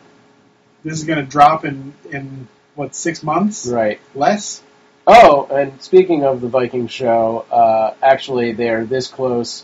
this 0.84 0.98
is 0.98 1.04
gonna 1.04 1.24
drop 1.24 1.64
in 1.66 1.94
in 2.12 2.48
what 2.76 2.96
six 2.96 3.22
months 3.24 3.68
Right. 3.68 4.00
less? 4.16 4.62
Oh, 5.06 5.46
and 5.46 5.82
speaking 5.82 6.26
of 6.26 6.42
the 6.42 6.48
Viking 6.50 6.88
show, 6.88 7.46
uh, 7.52 7.94
actually 8.02 8.54
they're 8.54 8.84
this 8.86 9.08
close 9.08 9.64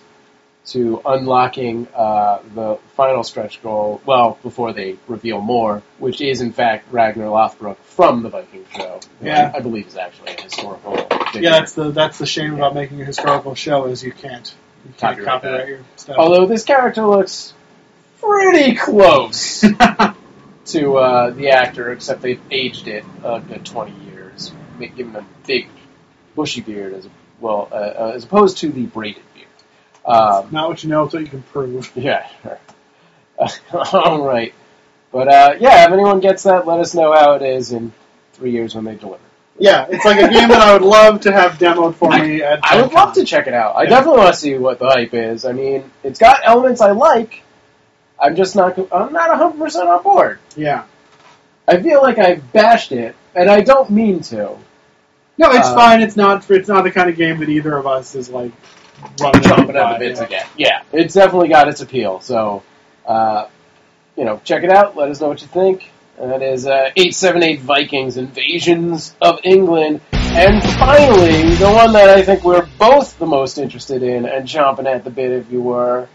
to 0.65 1.01
unlocking 1.05 1.87
uh, 1.93 2.39
the 2.55 2.79
final 2.95 3.23
stretch 3.23 3.61
goal. 3.61 4.01
Well, 4.05 4.37
before 4.43 4.73
they 4.73 4.97
reveal 5.07 5.41
more, 5.41 5.83
which 5.99 6.21
is 6.21 6.41
in 6.41 6.53
fact 6.53 6.91
Ragnar 6.91 7.27
Lothbrok 7.27 7.77
from 7.77 8.23
the 8.23 8.29
Viking 8.29 8.65
show. 8.75 8.99
Yeah. 9.21 9.51
I, 9.53 9.57
I 9.57 9.59
believe 9.61 9.87
is 9.87 9.97
actually 9.97 10.33
a 10.33 10.41
historical. 10.41 10.95
Figure. 10.95 11.41
Yeah, 11.41 11.59
that's 11.59 11.73
the 11.73 11.91
that's 11.91 12.17
the 12.17 12.25
shame 12.25 12.53
about 12.53 12.75
making 12.75 13.01
a 13.01 13.05
historical 13.05 13.55
show 13.55 13.85
is 13.85 14.03
you 14.03 14.11
can't 14.11 14.53
you 14.85 14.93
can't 14.97 15.17
Copyright 15.17 15.25
copyright, 15.25 15.67
your 15.67 15.79
stuff. 15.95 16.15
Although 16.17 16.45
this 16.45 16.63
character 16.63 17.05
looks 17.05 17.53
pretty 18.21 18.75
close 18.75 19.61
to 20.65 20.97
uh, 20.97 21.29
the 21.31 21.49
actor, 21.49 21.91
except 21.91 22.21
they've 22.21 22.41
aged 22.51 22.87
it 22.87 23.03
a 23.23 23.39
good 23.41 23.65
20 23.65 23.91
years, 24.05 24.51
giving 24.79 24.97
him 24.97 25.15
a 25.15 25.25
big, 25.45 25.67
bushy 26.35 26.61
beard 26.61 26.93
as 26.93 27.07
well, 27.39 27.67
uh, 27.71 27.75
uh, 27.75 28.11
as 28.15 28.23
opposed 28.23 28.59
to 28.59 28.69
the 28.69 28.85
braided. 28.85 29.23
Um, 30.05 30.49
Not 30.51 30.69
what 30.69 30.83
you 30.83 30.89
know, 30.89 31.03
it's 31.03 31.13
what 31.13 31.21
you 31.23 31.27
can 31.29 31.41
prove. 31.43 31.91
yeah. 31.95 32.27
All 33.93 34.25
right. 34.25 34.53
But 35.11 35.27
uh, 35.27 35.55
yeah, 35.59 35.85
if 35.85 35.91
anyone 35.91 36.19
gets 36.19 36.43
that, 36.43 36.65
let 36.65 36.79
us 36.79 36.93
know 36.95 37.13
how 37.13 37.33
it 37.33 37.41
is 37.41 37.71
in 37.71 37.93
three 38.33 38.51
years 38.51 38.75
when 38.75 38.83
they 38.85 38.95
deliver. 38.95 39.19
Yeah, 39.59 39.85
it's 39.87 40.03
like 40.03 40.17
a 40.17 40.27
game 40.29 40.49
that 40.49 40.61
I 40.61 40.73
would 40.73 40.81
love 40.81 41.21
to 41.21 41.31
have 41.31 41.53
demoed 41.59 41.93
for 41.95 42.09
me. 42.09 42.41
At 42.41 42.59
I 42.63 42.81
would 42.81 42.91
love 42.91 43.13
to 43.13 43.23
check 43.23 43.45
it 43.45 43.53
out. 43.53 43.75
I 43.75 43.83
Yeah. 43.83 43.89
definitely 43.89 44.21
want 44.21 44.33
to 44.33 44.39
see 44.39 44.57
what 44.57 44.79
the 44.79 44.87
hype 44.87 45.13
is. 45.13 45.45
I 45.45 45.51
mean, 45.51 45.91
it's 46.03 46.17
got 46.19 46.39
elements 46.43 46.81
I 46.81 46.91
like. 46.91 47.43
I'm 48.19 48.35
just 48.35 48.55
not. 48.55 48.77
I'm 48.91 49.13
not 49.13 49.29
100 49.29 49.57
percent 49.59 49.87
on 49.89 50.01
board. 50.01 50.39
Yeah. 50.55 50.85
I 51.67 51.79
feel 51.81 52.01
like 52.01 52.17
I 52.17 52.35
bashed 52.35 52.91
it, 52.91 53.15
and 53.35 53.49
I 53.49 53.61
don't 53.61 53.89
mean 53.91 54.21
to. 54.21 54.57
No, 55.37 55.51
it's 55.51 55.67
Uh, 55.67 55.75
fine. 55.75 56.01
It's 56.01 56.15
not. 56.15 56.49
It's 56.49 56.67
not 56.67 56.83
the 56.83 56.91
kind 56.91 57.09
of 57.09 57.15
game 57.15 57.37
that 57.39 57.49
either 57.49 57.77
of 57.77 57.85
us 57.85 58.15
is 58.15 58.29
like 58.29 58.51
out 59.21 59.75
at 59.75 59.93
the 59.93 59.95
bits 59.99 60.19
again. 60.19 60.45
Yeah, 60.57 60.83
it's 60.91 61.13
definitely 61.13 61.49
got 61.49 61.67
its 61.67 61.81
appeal. 61.81 62.19
So, 62.21 62.63
uh, 63.05 63.47
you 64.15 64.25
know, 64.25 64.41
check 64.43 64.63
it 64.63 64.69
out. 64.69 64.95
Let 64.95 65.09
us 65.09 65.21
know 65.21 65.29
what 65.29 65.41
you 65.41 65.47
think. 65.47 65.89
That 66.17 66.43
is 66.43 66.67
uh, 66.67 66.91
878 66.95 67.61
Vikings 67.61 68.17
Invasions 68.17 69.15
of 69.19 69.39
England. 69.43 70.01
And 70.11 70.63
finally, 70.63 71.55
the 71.55 71.71
one 71.71 71.93
that 71.93 72.09
I 72.09 72.23
think 72.23 72.43
we're 72.43 72.67
both 72.77 73.17
the 73.17 73.25
most 73.25 73.57
interested 73.57 74.03
in 74.03 74.25
and 74.25 74.47
chomping 74.47 74.85
at 74.85 75.03
the 75.03 75.09
bit, 75.09 75.31
if 75.31 75.51
you 75.51 75.61
were, 75.61 76.07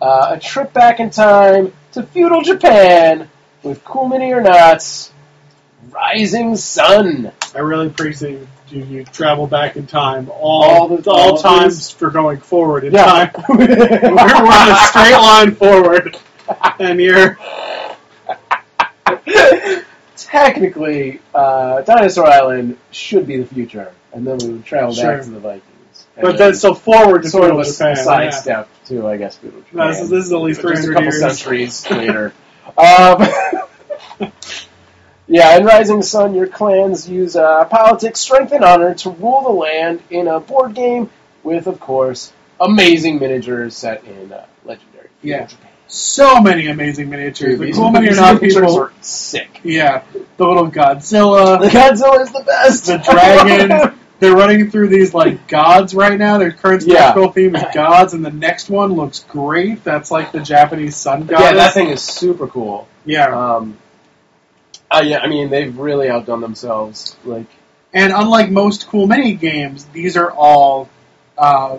uh, 0.00 0.32
a 0.32 0.40
trip 0.40 0.72
back 0.72 1.00
in 1.00 1.10
time 1.10 1.72
to 1.92 2.02
feudal 2.02 2.42
Japan 2.42 3.28
with 3.62 3.84
Cool 3.84 4.08
Mini 4.08 4.32
or 4.32 4.40
Nots, 4.40 5.12
Rising 5.90 6.56
Sun. 6.56 7.32
I 7.54 7.58
really 7.58 7.86
appreciate 7.86 8.40
you. 8.72 8.84
You 8.84 9.04
travel 9.04 9.46
back 9.46 9.76
in 9.76 9.86
time 9.86 10.30
All 10.30 10.62
all 10.64 10.88
the- 10.96 11.10
all, 11.10 11.32
all 11.34 11.38
times 11.38 11.90
for 11.90 12.10
going 12.10 12.38
forward 12.40 12.84
in 12.84 12.92
Yeah. 12.92 13.04
time. 13.26 13.44
we're, 13.48 13.64
on 13.64 14.72
a 14.72 14.76
straight 14.86 15.12
line 15.16 15.54
forward, 15.54 16.16
and 16.78 17.00
you're 17.00 17.38
Technically, 20.16 21.20
uh, 21.34 21.82
Dinosaur 21.82 22.26
Island 22.26 22.78
should 22.90 23.26
be 23.26 23.36
the 23.38 23.46
future, 23.46 23.92
and 24.12 24.26
then 24.26 24.38
we 24.38 24.48
would 24.54 24.64
travel 24.64 24.94
Sure. 24.94 25.16
back 25.16 25.24
to 25.24 25.30
the 25.30 25.40
Vikings. 25.40 26.06
And 26.16 26.22
but 26.22 26.38
then 26.38 26.54
so 26.54 26.74
forward 26.74 27.22
to 27.24 27.28
sort 27.30 27.50
of 27.50 27.58
a 27.58 27.64
Japan. 27.64 27.96
side 27.96 28.24
yeah. 28.24 28.30
step 28.30 28.68
to, 28.86 29.06
I 29.08 29.16
guess, 29.16 29.36
feudal 29.36 29.60
Japan. 29.60 29.78
No, 29.78 29.88
this, 29.88 30.00
is, 30.00 30.10
this 30.10 30.24
is 30.26 30.32
at 30.32 30.38
least 30.40 30.60
a 30.60 30.62
300 30.62 30.92
couple 30.94 31.02
years. 31.04 31.20
centuries 31.20 31.90
later. 31.90 32.32
Um, 32.78 33.26
yeah, 35.32 35.56
in 35.56 35.64
Rising 35.64 36.02
Sun, 36.02 36.34
your 36.34 36.46
clans 36.46 37.08
use 37.08 37.34
uh, 37.36 37.64
politics, 37.64 38.20
strength, 38.20 38.52
and 38.52 38.62
honor 38.64 38.94
to 38.94 39.10
rule 39.10 39.42
the 39.42 39.48
land 39.50 40.02
in 40.10 40.28
a 40.28 40.38
board 40.40 40.74
game 40.74 41.10
with, 41.42 41.66
of 41.66 41.80
course, 41.80 42.32
amazing 42.60 43.18
miniatures 43.18 43.74
set 43.76 44.04
in 44.04 44.32
uh, 44.32 44.44
legendary 44.64 45.08
Yeah. 45.22 45.46
Japan. 45.46 45.68
So 45.88 46.40
many 46.40 46.68
amazing 46.68 47.10
miniatures. 47.10 47.58
The 47.58 47.72
cool 47.72 47.90
many 47.90 48.06
or 48.06 48.10
these 48.10 48.18
not 48.20 48.34
miniatures 48.40 48.60
people. 48.62 48.78
are 48.78 48.92
sick. 49.02 49.60
Yeah, 49.64 50.02
the 50.38 50.46
little 50.46 50.70
Godzilla, 50.70 51.60
The 51.60 51.68
Godzilla 51.68 52.20
is 52.22 52.32
the 52.32 52.44
best. 52.46 52.86
the 52.86 52.98
dragon. 52.98 53.98
They're 54.18 54.36
running 54.36 54.70
through 54.70 54.88
these 54.88 55.12
like 55.12 55.48
gods 55.48 55.94
right 55.94 56.16
now. 56.18 56.38
Their 56.38 56.52
current 56.52 56.84
Yeah. 56.86 56.94
spectacle 57.10 57.32
theme 57.32 57.56
is 57.56 57.64
gods, 57.74 58.14
and 58.14 58.24
the 58.24 58.30
next 58.30 58.70
one 58.70 58.92
looks 58.92 59.20
great. 59.28 59.82
That's 59.84 60.10
like 60.12 60.30
the 60.32 60.40
Japanese 60.40 60.94
sun 60.96 61.26
god. 61.26 61.40
yeah, 61.40 61.52
that 61.54 61.74
thing 61.74 61.88
is 61.88 62.00
super 62.02 62.46
cool. 62.46 62.86
Yeah. 63.04 63.26
Um, 63.56 63.76
uh, 64.92 65.02
yeah, 65.02 65.18
I 65.18 65.28
mean 65.28 65.50
they've 65.50 65.76
really 65.76 66.08
outdone 66.08 66.40
themselves. 66.40 67.16
Like, 67.24 67.46
And 67.92 68.12
unlike 68.12 68.50
most 68.50 68.88
cool 68.88 69.06
mini 69.06 69.34
games, 69.34 69.84
these 69.92 70.16
are 70.16 70.30
all. 70.30 70.88
Uh, 71.36 71.78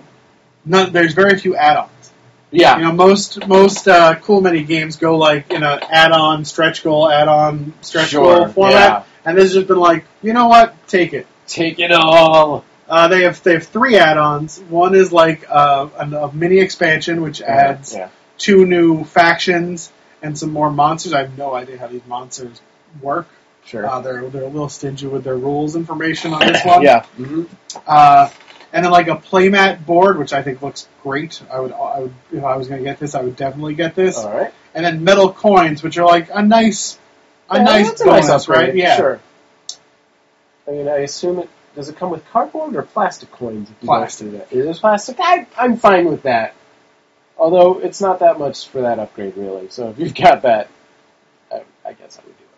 none, 0.65 0.91
there's 0.91 1.13
very 1.13 1.37
few 1.39 1.55
add-ons. 1.55 2.11
yeah, 2.51 2.77
You 2.77 2.83
know, 2.83 2.91
most 2.91 3.47
most 3.47 3.87
uh, 3.87 4.15
cool 4.15 4.41
mini 4.41 4.63
games 4.63 4.97
go 4.97 5.17
like 5.17 5.51
in 5.51 5.63
a 5.63 5.79
add-on 5.89 6.45
stretch 6.45 6.83
goal, 6.83 7.09
add-on 7.09 7.73
stretch 7.81 8.09
Sure, 8.09 8.39
goal 8.39 8.47
format, 8.49 8.73
yeah. 8.73 9.03
and 9.25 9.37
this 9.37 9.45
has 9.45 9.53
just 9.53 9.67
been 9.67 9.77
like, 9.77 10.05
you 10.21 10.33
know 10.33 10.47
what, 10.47 10.75
take 10.87 11.13
it. 11.13 11.27
take 11.47 11.79
it 11.79 11.91
all. 11.91 12.65
Uh, 12.87 13.07
they 13.07 13.23
have 13.23 13.41
they 13.43 13.53
have 13.53 13.65
three 13.65 13.97
add-ons. 13.97 14.59
One 14.59 14.93
is 14.95 15.11
like 15.11 15.45
uh, 15.49 15.87
a, 15.97 16.05
a 16.27 16.33
mini 16.33 16.59
expansion, 16.59 17.21
which 17.21 17.41
adds 17.41 17.93
yeah. 17.95 18.09
two 18.37 18.65
new 18.65 19.03
factions 19.03 19.91
and 20.21 20.37
some 20.37 20.51
more 20.51 20.69
monsters. 20.71 21.13
I 21.13 21.19
have 21.21 21.37
no 21.37 21.53
idea 21.53 21.77
how 21.77 21.87
these 21.87 22.05
monsters 22.07 22.61
work. 23.01 23.27
Sure. 23.65 23.87
Uh, 23.87 24.01
they're 24.01 24.29
they're 24.29 24.43
a 24.43 24.47
little 24.47 24.69
stingy 24.69 25.07
with 25.07 25.23
their 25.23 25.37
rules 25.37 25.75
information 25.75 26.33
on 26.33 26.39
this 26.41 26.63
one. 26.65 26.81
yeah. 26.83 27.05
hmm 27.05 27.43
Uh, 27.87 28.29
and 28.73 28.83
then 28.83 28.91
like 28.91 29.07
a 29.07 29.15
playmat 29.15 29.85
board, 29.85 30.17
which 30.17 30.33
I 30.33 30.41
think 30.41 30.61
looks 30.61 30.87
great. 31.03 31.41
I 31.51 31.59
would 31.59 31.71
I 31.71 31.99
would 31.99 32.13
if 32.31 32.43
I 32.43 32.57
was 32.57 32.67
going 32.67 32.79
to 32.79 32.83
get 32.83 32.99
this, 32.99 33.15
I 33.15 33.21
would 33.21 33.35
definitely 33.35 33.75
get 33.75 33.95
this. 33.95 34.17
All 34.17 34.33
right. 34.33 34.53
And 34.73 34.83
then 34.83 35.03
metal 35.03 35.31
coins, 35.31 35.83
which 35.83 35.97
are 35.97 36.05
like 36.05 36.29
a 36.33 36.41
nice 36.41 36.97
a 37.49 37.57
Yeah, 37.57 37.63
nice 37.63 37.87
that's 37.87 38.01
a 38.01 38.05
bonus, 38.05 38.27
nice 38.27 38.47
right? 38.47 38.75
Yeah. 38.75 38.97
Sure. 38.97 39.19
I 40.67 40.71
mean, 40.71 40.87
I 40.87 40.97
assume 40.97 41.39
it 41.39 41.49
does 41.75 41.89
it 41.89 41.97
come 41.97 42.09
with 42.11 42.25
cardboard 42.29 42.75
or 42.75 42.83
plastic 42.83 43.31
coins? 43.31 43.69
If 43.69 43.75
you 43.81 43.87
Plastic. 43.87 44.27
Go 44.27 44.31
through 44.31 44.39
that? 44.39 44.53
It 44.53 44.69
is 44.69 44.79
plastic. 44.79 45.17
I, 45.19 45.47
I'm 45.57 45.77
fine 45.77 46.05
with 46.05 46.23
that. 46.23 46.53
Although 47.37 47.79
it's 47.79 47.99
not 47.99 48.19
that 48.19 48.37
much 48.37 48.67
for 48.67 48.81
that 48.81 48.99
upgrade, 48.99 49.35
really. 49.35 49.69
So 49.69 49.89
if 49.89 49.97
you've 49.97 50.13
got 50.13 50.43
that, 50.43 50.69
I, 51.51 51.63
I 51.83 51.93
guess 51.93 52.19
I 52.19 52.25
would 52.25 52.37
do 52.37 52.43
it. 52.43 52.49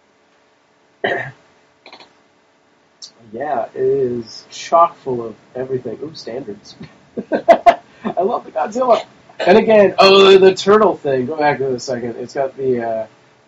Yeah, 3.32 3.66
it 3.74 3.76
is 3.82 4.46
chock 4.50 4.96
full 4.98 5.26
of 5.26 5.36
everything. 5.56 6.00
Ooh, 6.02 6.14
standards. 6.16 6.76
I 7.32 8.22
love 8.22 8.46
the 8.46 8.52
Godzilla. 8.52 9.06
And 9.40 9.58
again, 9.58 9.96
oh, 10.00 10.38
the 10.38 10.54
turtle 10.54 10.96
thing. 10.96 11.26
Go 11.26 11.36
back 11.38 11.58
to 11.58 11.74
a 11.74 11.80
second. 11.80 12.16
It's 12.18 12.34
got 12.34 12.56
the 12.56 12.82
uh, 12.88 13.08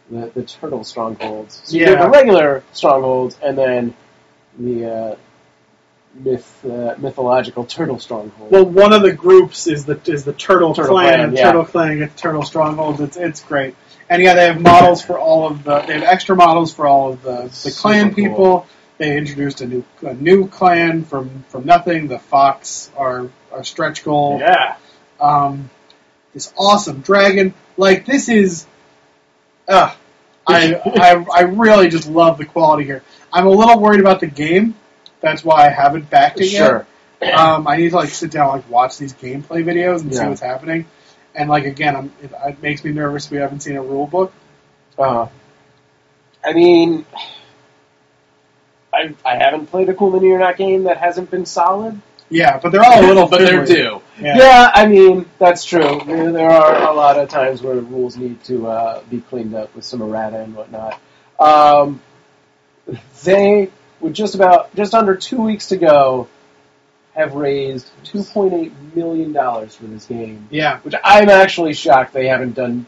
the, 0.09 0.27
the 0.33 0.43
turtle 0.43 0.83
strongholds. 0.83 1.61
So 1.63 1.77
you 1.77 1.83
Yeah. 1.83 1.89
have 1.91 1.99
the 2.05 2.09
regular 2.09 2.63
strongholds, 2.73 3.37
and 3.41 3.57
then 3.57 3.93
the 4.57 4.85
uh, 4.91 5.15
myth 6.15 6.65
uh, 6.65 6.95
mythological 6.97 7.65
turtle 7.65 7.99
stronghold. 7.99 8.51
Well, 8.51 8.65
one 8.65 8.93
of 8.93 9.01
the 9.01 9.13
groups 9.13 9.67
is 9.67 9.85
the 9.85 9.99
is 10.05 10.23
the 10.23 10.33
Turtle, 10.33 10.73
Turtle 10.73 10.95
Clan. 10.95 11.13
Clan, 11.13 11.19
and 11.29 11.37
yeah. 11.37 11.43
Turtle 11.45 11.65
Clan 11.65 12.09
Turtle 12.15 12.43
Strongholds. 12.43 12.99
It's 12.99 13.17
it's 13.17 13.41
great. 13.41 13.75
And 14.09 14.21
yeah, 14.21 14.35
they 14.35 14.45
have 14.45 14.61
models 14.61 15.01
for 15.01 15.19
all 15.19 15.47
of 15.47 15.63
the. 15.63 15.79
They 15.81 15.93
have 15.93 16.03
extra 16.03 16.35
models 16.35 16.73
for 16.73 16.87
all 16.87 17.13
of 17.13 17.21
the 17.23 17.49
the 17.63 17.75
clan 17.77 18.13
cool. 18.13 18.15
people. 18.15 18.67
They 18.97 19.17
introduced 19.17 19.61
a 19.61 19.67
new 19.67 19.83
a 20.01 20.13
new 20.13 20.47
clan 20.47 21.03
from 21.03 21.43
from 21.49 21.65
nothing. 21.65 22.07
The 22.07 22.19
Fox 22.19 22.89
are 22.95 23.29
are 23.51 23.63
stretch 23.63 24.03
goal. 24.03 24.39
yeah, 24.39 24.77
Um, 25.19 25.69
this 26.33 26.53
awesome 26.57 27.01
dragon. 27.01 27.53
Like 27.75 28.05
this 28.05 28.29
is. 28.29 28.65
Uh, 29.67 29.93
I, 30.47 30.75
I 30.85 31.25
I 31.33 31.41
really 31.41 31.89
just 31.89 32.07
love 32.07 32.37
the 32.37 32.45
quality 32.45 32.85
here. 32.85 33.03
I'm 33.33 33.45
a 33.45 33.49
little 33.49 33.79
worried 33.79 33.99
about 33.99 34.21
the 34.21 34.27
game. 34.27 34.75
That's 35.19 35.43
why 35.43 35.65
I 35.65 35.69
haven't 35.69 36.09
backed 36.09 36.39
it 36.39 36.51
yet. 36.51 36.65
sure. 36.67 36.87
Um, 37.33 37.67
I 37.67 37.77
need 37.77 37.89
to 37.89 37.95
like 37.95 38.09
sit 38.09 38.31
down, 38.31 38.49
like 38.49 38.69
watch 38.69 38.97
these 38.97 39.13
gameplay 39.13 39.63
videos 39.63 40.01
and 40.01 40.15
see 40.15 40.23
what's 40.23 40.39
happening. 40.39 40.85
And 41.37 41.49
like 41.49 41.65
again, 41.65 41.95
I'm, 41.95 42.11
it, 42.21 42.31
it 42.45 42.61
makes 42.61 42.83
me 42.83 42.91
nervous. 42.91 43.29
We 43.29 43.37
haven't 43.37 43.61
seen 43.61 43.77
a 43.77 43.81
rule 43.81 44.07
book. 44.07 44.33
Uh, 44.97 45.27
I 46.43 46.53
mean, 46.53 47.05
I 48.91 49.13
I 49.23 49.35
haven't 49.37 49.67
played 49.67 49.87
a 49.89 49.93
cool 49.93 50.11
mini 50.11 50.31
or 50.31 50.39
not 50.39 50.57
game 50.57 50.85
that 50.85 50.97
hasn't 50.97 51.29
been 51.29 51.45
solid. 51.45 52.01
Yeah, 52.29 52.59
but 52.59 52.71
they're 52.71 52.83
all 52.83 52.99
a 52.99 53.07
little. 53.07 53.27
but 53.27 53.39
they're 53.39 53.65
due. 53.65 54.01
Yeah. 54.19 54.37
Yeah. 54.37 54.71
I 54.73 54.87
mean 54.87 55.27
that's 55.37 55.63
true. 55.63 56.01
There, 56.05 56.31
there 56.31 56.49
are 56.49 56.89
a 56.89 56.93
lot 56.93 57.19
of 57.19 57.29
times 57.29 57.61
where 57.61 57.75
rules 57.75 58.17
need 58.17 58.43
to 58.45 58.67
uh, 58.67 59.01
be 59.09 59.21
cleaned 59.21 59.53
up 59.53 59.73
with 59.75 59.85
some 59.85 60.01
errata 60.01 60.39
and 60.39 60.55
whatnot. 60.55 60.99
Um, 61.39 62.01
they 63.23 63.71
with 63.99 64.13
just 64.13 64.35
about 64.35 64.75
just 64.75 64.93
under 64.93 65.15
two 65.15 65.41
weeks 65.41 65.67
to 65.67 65.77
go, 65.77 66.27
have 67.17 67.33
raised 67.33 67.89
2.8 68.05 68.71
million 68.95 69.33
dollars 69.33 69.75
for 69.75 69.85
this 69.85 70.05
game, 70.05 70.47
Yeah. 70.51 70.79
which 70.81 70.93
I'm 71.03 71.29
actually 71.29 71.73
shocked 71.73 72.13
they 72.13 72.27
haven't 72.27 72.53
done 72.53 72.85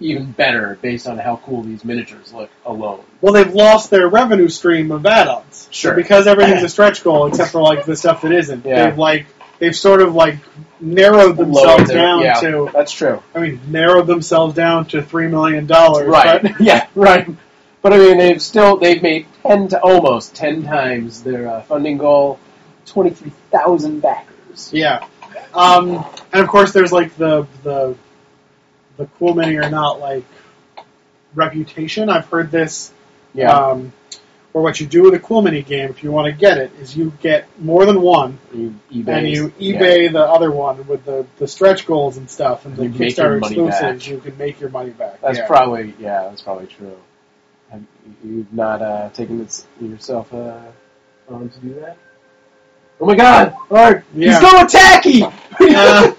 even 0.00 0.32
better 0.32 0.76
based 0.82 1.06
on 1.06 1.18
how 1.18 1.36
cool 1.46 1.62
these 1.62 1.84
miniatures 1.84 2.32
look 2.32 2.50
alone. 2.66 3.04
Well, 3.20 3.32
they've 3.32 3.54
lost 3.54 3.90
their 3.90 4.08
revenue 4.08 4.48
stream 4.48 4.90
of 4.90 5.06
add-ons. 5.06 5.68
Sure. 5.70 5.94
Because 5.94 6.26
everything's 6.26 6.62
a 6.64 6.68
stretch 6.68 7.04
goal 7.04 7.26
except 7.28 7.52
for 7.52 7.62
like 7.62 7.84
the 7.86 7.94
stuff 7.96 8.22
that 8.22 8.32
isn't. 8.32 8.66
Yeah. 8.66 8.88
They've 8.90 8.98
like 8.98 9.26
they've 9.60 9.74
sort 9.76 10.02
of 10.02 10.14
like 10.16 10.38
narrowed 10.80 11.36
themselves 11.36 11.86
their- 11.88 11.96
down 11.96 12.22
yeah, 12.22 12.34
to. 12.40 12.68
that's 12.72 12.90
true. 12.92 13.22
I 13.36 13.38
mean, 13.38 13.60
narrowed 13.68 14.08
themselves 14.08 14.54
down 14.54 14.86
to 14.86 15.00
three 15.00 15.28
million 15.28 15.66
dollars. 15.66 16.08
Right. 16.08 16.42
But, 16.42 16.60
yeah. 16.60 16.88
Right. 16.96 17.28
But 17.80 17.92
I 17.92 17.98
mean, 17.98 18.18
they've 18.18 18.42
still 18.42 18.76
they've 18.78 19.00
made 19.00 19.26
ten 19.44 19.68
to 19.68 19.80
almost 19.80 20.34
ten 20.34 20.64
times 20.64 21.22
their 21.22 21.48
uh, 21.48 21.62
funding 21.62 21.98
goal. 21.98 22.40
Twenty 22.86 23.10
three 23.10 23.32
thousand 23.50 24.00
backers. 24.00 24.72
yeah. 24.72 25.06
Um, 25.52 26.04
and 26.32 26.42
of 26.42 26.48
course, 26.48 26.72
there's 26.72 26.92
like 26.92 27.16
the 27.16 27.46
the 27.62 27.96
the 28.96 29.06
cool 29.18 29.34
mini 29.34 29.56
or 29.56 29.68
not 29.70 30.00
like 30.00 30.24
reputation. 31.34 32.08
I've 32.08 32.26
heard 32.26 32.50
this. 32.50 32.92
Yeah. 33.32 33.52
Um, 33.52 33.92
or 34.52 34.62
what 34.62 34.78
you 34.78 34.86
do 34.86 35.02
with 35.02 35.14
a 35.14 35.18
cool 35.18 35.42
mini 35.42 35.62
game, 35.62 35.90
if 35.90 36.04
you 36.04 36.12
want 36.12 36.26
to 36.26 36.32
get 36.32 36.58
it, 36.58 36.70
is 36.80 36.96
you 36.96 37.12
get 37.20 37.48
more 37.60 37.84
than 37.84 38.00
one, 38.00 38.38
you 38.52 38.78
eBay. 38.92 39.08
and 39.08 39.28
you 39.28 39.48
eBay 39.58 40.12
the 40.12 40.24
other 40.24 40.52
one 40.52 40.86
with 40.86 41.04
the, 41.04 41.26
the 41.38 41.48
stretch 41.48 41.86
goals 41.86 42.16
and 42.18 42.30
stuff, 42.30 42.64
and 42.64 42.76
the 42.76 42.84
You 42.84 42.90
Kickstarter 42.90 43.38
exclusives. 43.38 43.80
back. 43.80 44.06
You 44.06 44.20
can 44.20 44.38
make 44.38 44.60
your 44.60 44.70
money 44.70 44.90
back. 44.90 45.20
That's 45.20 45.38
yeah. 45.38 45.46
probably 45.48 45.94
yeah. 45.98 46.28
That's 46.28 46.42
probably 46.42 46.68
true. 46.68 46.96
Have 47.70 47.82
you 48.22 48.46
not 48.52 48.80
uh, 48.80 49.10
taken 49.10 49.38
this 49.38 49.66
yourself 49.80 50.32
uh, 50.32 50.60
on 51.28 51.48
to 51.48 51.58
do 51.58 51.74
that? 51.80 51.96
Oh 53.00 53.06
my 53.06 53.14
God! 53.16 53.54
Art, 53.70 54.04
Yeah. 54.14 54.30
he's 54.30 54.50
going 54.50 54.66
tacky. 54.68 55.22
Uh, 55.60 56.12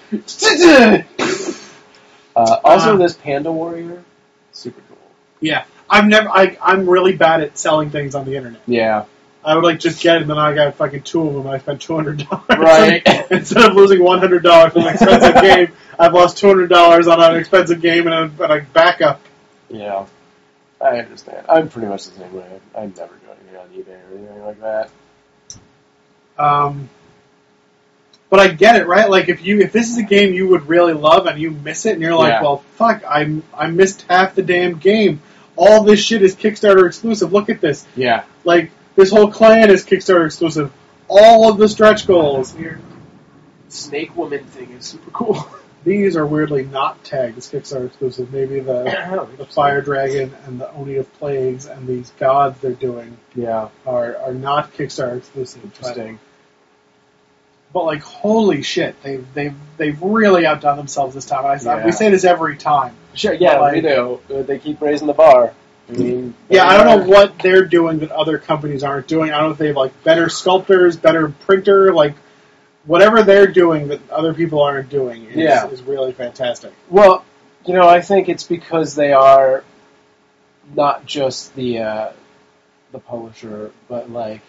uh, 2.35 2.57
also, 2.63 2.93
Uh, 2.93 2.97
this 2.97 3.13
Panda 3.15 3.51
Warrior, 3.51 4.03
super 4.51 4.81
cool. 4.89 4.97
yeah, 5.39 5.63
I've 5.89 6.05
never. 6.05 6.29
I, 6.29 6.57
I'm 6.61 6.87
really 6.87 7.15
bad 7.15 7.41
at 7.41 7.57
selling 7.57 7.89
things 7.89 8.13
on 8.15 8.25
the 8.25 8.35
internet. 8.35 8.61
Yeah, 8.67 9.05
I 9.43 9.55
would 9.55 9.63
like 9.63 9.79
just 9.79 10.01
get 10.01 10.17
it, 10.17 10.21
and 10.23 10.29
then 10.29 10.37
I 10.37 10.53
got 10.53 10.75
fucking 10.75 11.03
two 11.03 11.21
of 11.27 11.33
them, 11.33 11.45
and 11.45 11.51
I 11.55 11.59
spent 11.59 11.81
two 11.81 11.95
hundred 11.95 12.27
dollars. 12.29 12.43
Right. 12.49 13.01
Instead 13.31 13.69
of 13.69 13.75
losing 13.75 14.03
one 14.03 14.19
hundred 14.19 14.43
dollars 14.43 14.73
on 14.75 14.83
an 14.83 14.89
expensive 14.89 15.35
game, 15.41 15.67
I've 15.97 16.13
lost 16.13 16.37
two 16.37 16.47
hundred 16.47 16.69
dollars 16.69 17.07
on 17.07 17.21
an 17.21 17.35
expensive 17.37 17.81
game 17.81 18.07
and 18.07 18.13
a, 18.39 18.43
and 18.43 18.53
a 18.53 18.61
backup. 18.73 19.21
yeah. 19.69 20.05
I 20.81 20.99
understand. 20.99 21.45
I'm 21.47 21.69
pretty 21.69 21.87
much 21.87 22.05
the 22.09 22.19
same 22.19 22.33
way. 22.33 22.45
I, 22.75 22.81
I 22.81 22.85
never 22.87 23.15
do 23.15 23.27
anything 23.31 23.57
on 23.57 23.67
eBay 23.69 24.11
or 24.11 24.17
anything 24.17 24.45
like 24.45 24.59
that. 24.59 24.89
Um, 26.37 26.89
but 28.29 28.39
I 28.39 28.47
get 28.49 28.75
it, 28.75 28.87
right? 28.87 29.09
Like 29.09 29.29
if 29.29 29.45
you 29.45 29.59
if 29.61 29.71
this 29.71 29.89
is 29.89 29.97
a 29.97 30.03
game 30.03 30.33
you 30.33 30.47
would 30.49 30.67
really 30.67 30.93
love 30.93 31.25
and 31.27 31.39
you 31.39 31.51
miss 31.51 31.85
it, 31.85 31.93
and 31.93 32.01
you're 32.01 32.15
like, 32.15 32.33
Yeah. 32.33 32.41
well, 32.41 32.57
fuck, 32.75 33.03
I 33.05 33.41
I 33.53 33.67
missed 33.67 34.05
half 34.09 34.35
the 34.35 34.41
damn 34.41 34.77
game. 34.77 35.21
All 35.55 35.83
this 35.83 35.99
shit 36.01 36.21
is 36.21 36.35
Kickstarter 36.35 36.85
exclusive. 36.85 37.31
Look 37.31 37.49
at 37.49 37.61
this. 37.61 37.85
Yeah, 37.95 38.23
Like 38.43 38.71
this 38.95 39.09
whole 39.11 39.31
clan 39.31 39.69
is 39.69 39.85
Kickstarter 39.85 40.25
exclusive. 40.25 40.71
All 41.07 41.49
of 41.49 41.57
the 41.57 41.69
stretch 41.69 42.07
goals. 42.07 42.53
Snake 43.69 44.15
Woman 44.17 44.43
thing 44.45 44.71
is 44.71 44.85
super 44.85 45.11
cool. 45.11 45.47
These 45.85 46.17
are 46.17 46.25
weirdly 46.25 46.65
not 46.65 47.03
tagged 47.03 47.37
as 47.37 47.47
Kickstarter 47.49 47.85
exclusive. 47.85 48.33
Maybe 48.33 48.59
the 48.59 49.27
the 49.37 49.45
Fire 49.45 49.81
Dragon 49.81 50.33
and 50.45 50.59
the 50.59 50.69
Oni 50.73 50.95
of 50.95 51.13
Plagues 51.13 51.67
and 51.67 51.87
these 51.87 52.09
gods 52.19 52.59
they're 52.59 52.71
doing 52.73 53.17
Yeah, 53.35 53.69
are 53.85 54.17
are 54.17 54.33
not 54.33 54.73
Kickstarter 54.73 55.17
exclusive. 55.19 55.61
But, 55.61 55.71
interesting. 55.77 56.19
but 57.71 57.85
like, 57.85 58.01
holy 58.01 58.63
shit, 58.63 59.01
they've 59.03 59.25
they've 59.33 59.53
they've 59.77 60.01
really 60.01 60.45
outdone 60.45 60.77
themselves 60.77 61.13
this 61.13 61.25
time. 61.25 61.45
I, 61.45 61.57
Yeah. 61.63 61.85
we 61.85 61.91
say 61.91 62.09
this 62.09 62.23
every 62.23 62.57
time. 62.57 62.95
Sure, 63.13 63.33
yeah, 63.33 63.59
But, 63.59 63.73
we 63.75 63.81
like- 63.81 63.95
do. 64.27 64.35
Uh, 64.35 64.41
They 64.41 64.59
keep 64.59 64.81
raising 64.81 65.07
the 65.07 65.13
bar. 65.13 65.53
I 65.87 65.91
mean, 65.91 66.33
Yeah, 66.49 66.65
I 66.65 66.77
don't 66.83 66.87
know 67.03 67.07
what 67.07 67.37
they're 67.39 67.65
doing 67.65 67.99
that 67.99 68.09
other 68.11 68.39
companies 68.39 68.83
aren't 68.83 69.07
doing. 69.07 69.31
I 69.31 69.37
don't 69.37 69.49
know 69.49 69.51
if 69.51 69.59
they 69.59 69.67
have 69.67 69.75
like 69.77 70.03
better 70.03 70.29
sculptors, 70.29 70.97
better 70.97 71.29
printer, 71.29 71.93
like 71.93 72.15
whatever 72.85 73.23
they're 73.23 73.47
doing 73.47 73.87
that 73.89 74.09
other 74.09 74.33
people 74.33 74.61
aren't 74.61 74.89
doing 74.89 75.25
is, 75.25 75.35
Yeah. 75.35 75.67
is 75.67 75.81
really 75.81 76.11
fantastic. 76.13 76.73
Well, 76.89 77.23
you 77.65 77.73
know, 77.73 77.87
I 77.87 78.01
think 78.01 78.29
it's 78.29 78.43
because 78.43 78.95
they 78.95 79.11
are 79.13 79.63
not 80.75 81.05
just 81.05 81.55
the 81.55 81.79
uh, 81.79 82.11
the 82.91 82.99
publisher, 82.99 83.71
but 83.87 84.09
like 84.09 84.41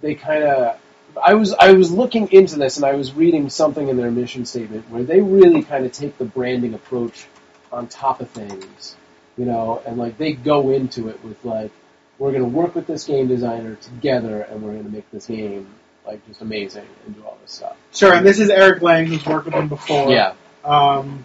they 0.00 0.14
kind 0.14 0.44
of. 0.44 0.78
I 1.22 1.34
was 1.34 1.52
I 1.52 1.72
was 1.72 1.90
looking 1.92 2.32
into 2.32 2.56
this 2.56 2.76
and 2.76 2.86
I 2.86 2.94
was 2.94 3.12
reading 3.12 3.50
something 3.50 3.88
in 3.88 3.98
their 3.98 4.10
mission 4.10 4.46
statement 4.46 4.88
where 4.88 5.02
they 5.02 5.20
really 5.20 5.62
kind 5.62 5.84
of 5.84 5.92
take 5.92 6.16
the 6.16 6.24
branding 6.24 6.72
approach 6.72 7.26
on 7.70 7.86
top 7.86 8.20
of 8.22 8.30
things, 8.30 8.96
you 9.36 9.44
know, 9.44 9.82
and 9.86 9.98
like 9.98 10.16
they 10.16 10.32
go 10.32 10.70
into 10.70 11.08
it 11.08 11.22
with 11.22 11.44
like 11.44 11.70
we're 12.18 12.30
going 12.30 12.42
to 12.42 12.48
work 12.48 12.74
with 12.74 12.86
this 12.86 13.04
game 13.04 13.28
designer 13.28 13.74
together 13.76 14.40
and 14.42 14.62
we're 14.62 14.72
going 14.72 14.84
to 14.84 14.90
make 14.90 15.10
this 15.10 15.26
game 15.26 15.66
like 16.06 16.26
just 16.26 16.40
amazing 16.40 16.86
and 17.06 17.14
do 17.14 17.22
all 17.24 17.38
this 17.42 17.52
stuff. 17.52 17.76
Sure, 17.92 18.12
and 18.14 18.26
this 18.26 18.38
is 18.40 18.50
Eric 18.50 18.82
Lang, 18.82 19.06
who's 19.06 19.24
worked 19.24 19.46
with 19.46 19.54
him 19.54 19.68
before. 19.68 20.10
Yeah, 20.10 20.34
Um, 20.64 21.24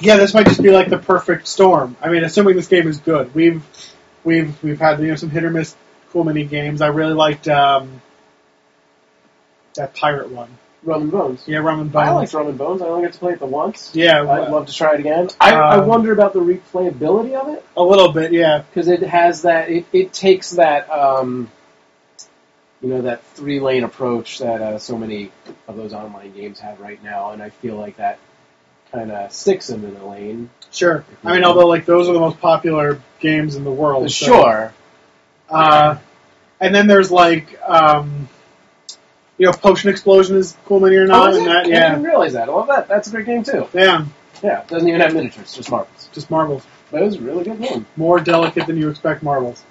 yeah, 0.00 0.16
this 0.16 0.34
might 0.34 0.46
just 0.46 0.62
be 0.62 0.70
like 0.70 0.88
the 0.88 0.98
perfect 0.98 1.46
storm. 1.46 1.96
I 2.00 2.08
mean, 2.10 2.24
assuming 2.24 2.56
this 2.56 2.68
game 2.68 2.88
is 2.88 2.98
good, 2.98 3.34
we've 3.34 3.62
we've 4.24 4.60
we've 4.62 4.78
had 4.78 5.00
you 5.00 5.08
know 5.08 5.16
some 5.16 5.30
hit 5.30 5.44
or 5.44 5.50
miss 5.50 5.74
cool 6.10 6.24
mini 6.24 6.44
games. 6.44 6.80
I 6.82 6.88
really 6.88 7.14
liked 7.14 7.48
um, 7.48 8.00
that 9.74 9.94
pirate 9.94 10.30
one. 10.30 10.50
Rum 10.82 11.02
and 11.02 11.10
Bones. 11.10 11.42
Yeah, 11.46 11.58
Rum 11.58 11.80
and 11.80 11.96
I 11.96 12.06
Bones. 12.06 12.14
liked 12.16 12.34
Rum 12.34 12.46
and 12.48 12.58
Bones. 12.58 12.82
I 12.82 12.86
only 12.86 13.04
got 13.04 13.12
to 13.14 13.18
play 13.18 13.32
it 13.32 13.38
the 13.40 13.46
once. 13.46 13.90
yeah, 13.94 14.20
I'd 14.20 14.50
love 14.50 14.66
to 14.66 14.72
try 14.74 14.94
it 14.94 15.00
again. 15.00 15.28
I, 15.40 15.52
I 15.54 15.76
Um, 15.78 15.88
wonder 15.88 16.12
about 16.12 16.32
the 16.32 16.38
replayability 16.40 17.34
of 17.34 17.48
it 17.54 17.64
a 17.76 17.82
little 17.82 18.12
bit. 18.12 18.32
Yeah, 18.32 18.62
because 18.68 18.86
it 18.88 19.02
has 19.02 19.42
that. 19.42 19.68
It, 19.70 19.84
it 19.92 20.12
takes 20.12 20.50
that. 20.52 20.88
Um, 20.90 21.50
you 22.82 22.88
know 22.90 23.02
that 23.02 23.24
three 23.34 23.60
lane 23.60 23.84
approach 23.84 24.38
that 24.38 24.60
uh, 24.60 24.78
so 24.78 24.96
many 24.98 25.30
of 25.68 25.76
those 25.76 25.92
online 25.92 26.32
games 26.32 26.60
have 26.60 26.80
right 26.80 27.02
now, 27.02 27.30
and 27.30 27.42
I 27.42 27.50
feel 27.50 27.76
like 27.76 27.96
that 27.96 28.18
kind 28.92 29.10
of 29.10 29.32
sticks 29.32 29.66
them 29.68 29.84
in 29.84 29.96
a 29.96 30.08
lane. 30.08 30.50
sure. 30.70 31.04
I 31.24 31.34
mean, 31.34 31.44
although 31.44 31.66
like 31.66 31.86
those 31.86 32.08
are 32.08 32.12
the 32.12 32.20
most 32.20 32.38
popular 32.40 33.00
games 33.20 33.54
in 33.56 33.64
the 33.64 33.70
world. 33.72 34.10
so- 34.10 34.26
Sure. 34.26 34.72
Uh, 35.48 35.98
and 36.60 36.74
then 36.74 36.86
there's 36.86 37.10
like, 37.10 37.58
um, 37.62 38.28
you 39.38 39.46
know, 39.46 39.52
Potion 39.52 39.90
Explosion 39.90 40.36
is 40.36 40.56
cool 40.64 40.80
mini 40.80 40.96
or 40.96 41.06
Oh, 41.10 41.26
and 41.36 41.46
that 41.46 41.58
I 41.58 41.62
didn't 41.64 42.02
realize 42.02 42.32
that. 42.32 42.48
I 42.48 42.52
love 42.52 42.66
that. 42.68 42.88
That's 42.88 43.08
a 43.08 43.10
great 43.10 43.26
game 43.26 43.42
too. 43.44 43.68
yeah, 43.74 44.06
Yeah, 44.42 44.60
it 44.62 44.68
doesn't 44.68 44.88
even 44.88 45.00
have 45.00 45.14
miniatures, 45.14 45.54
just 45.54 45.70
marbles. 45.70 46.08
just 46.12 46.30
marbles. 46.30 46.64
But 46.90 47.02
it 47.02 47.06
was 47.06 47.16
a 47.16 47.20
really 47.20 47.44
good 47.44 47.60
game. 47.60 47.86
More 47.96 48.18
delicate 48.20 48.66
than 48.66 48.76
you 48.76 48.88
expect 48.88 49.22
marbles. 49.22 49.62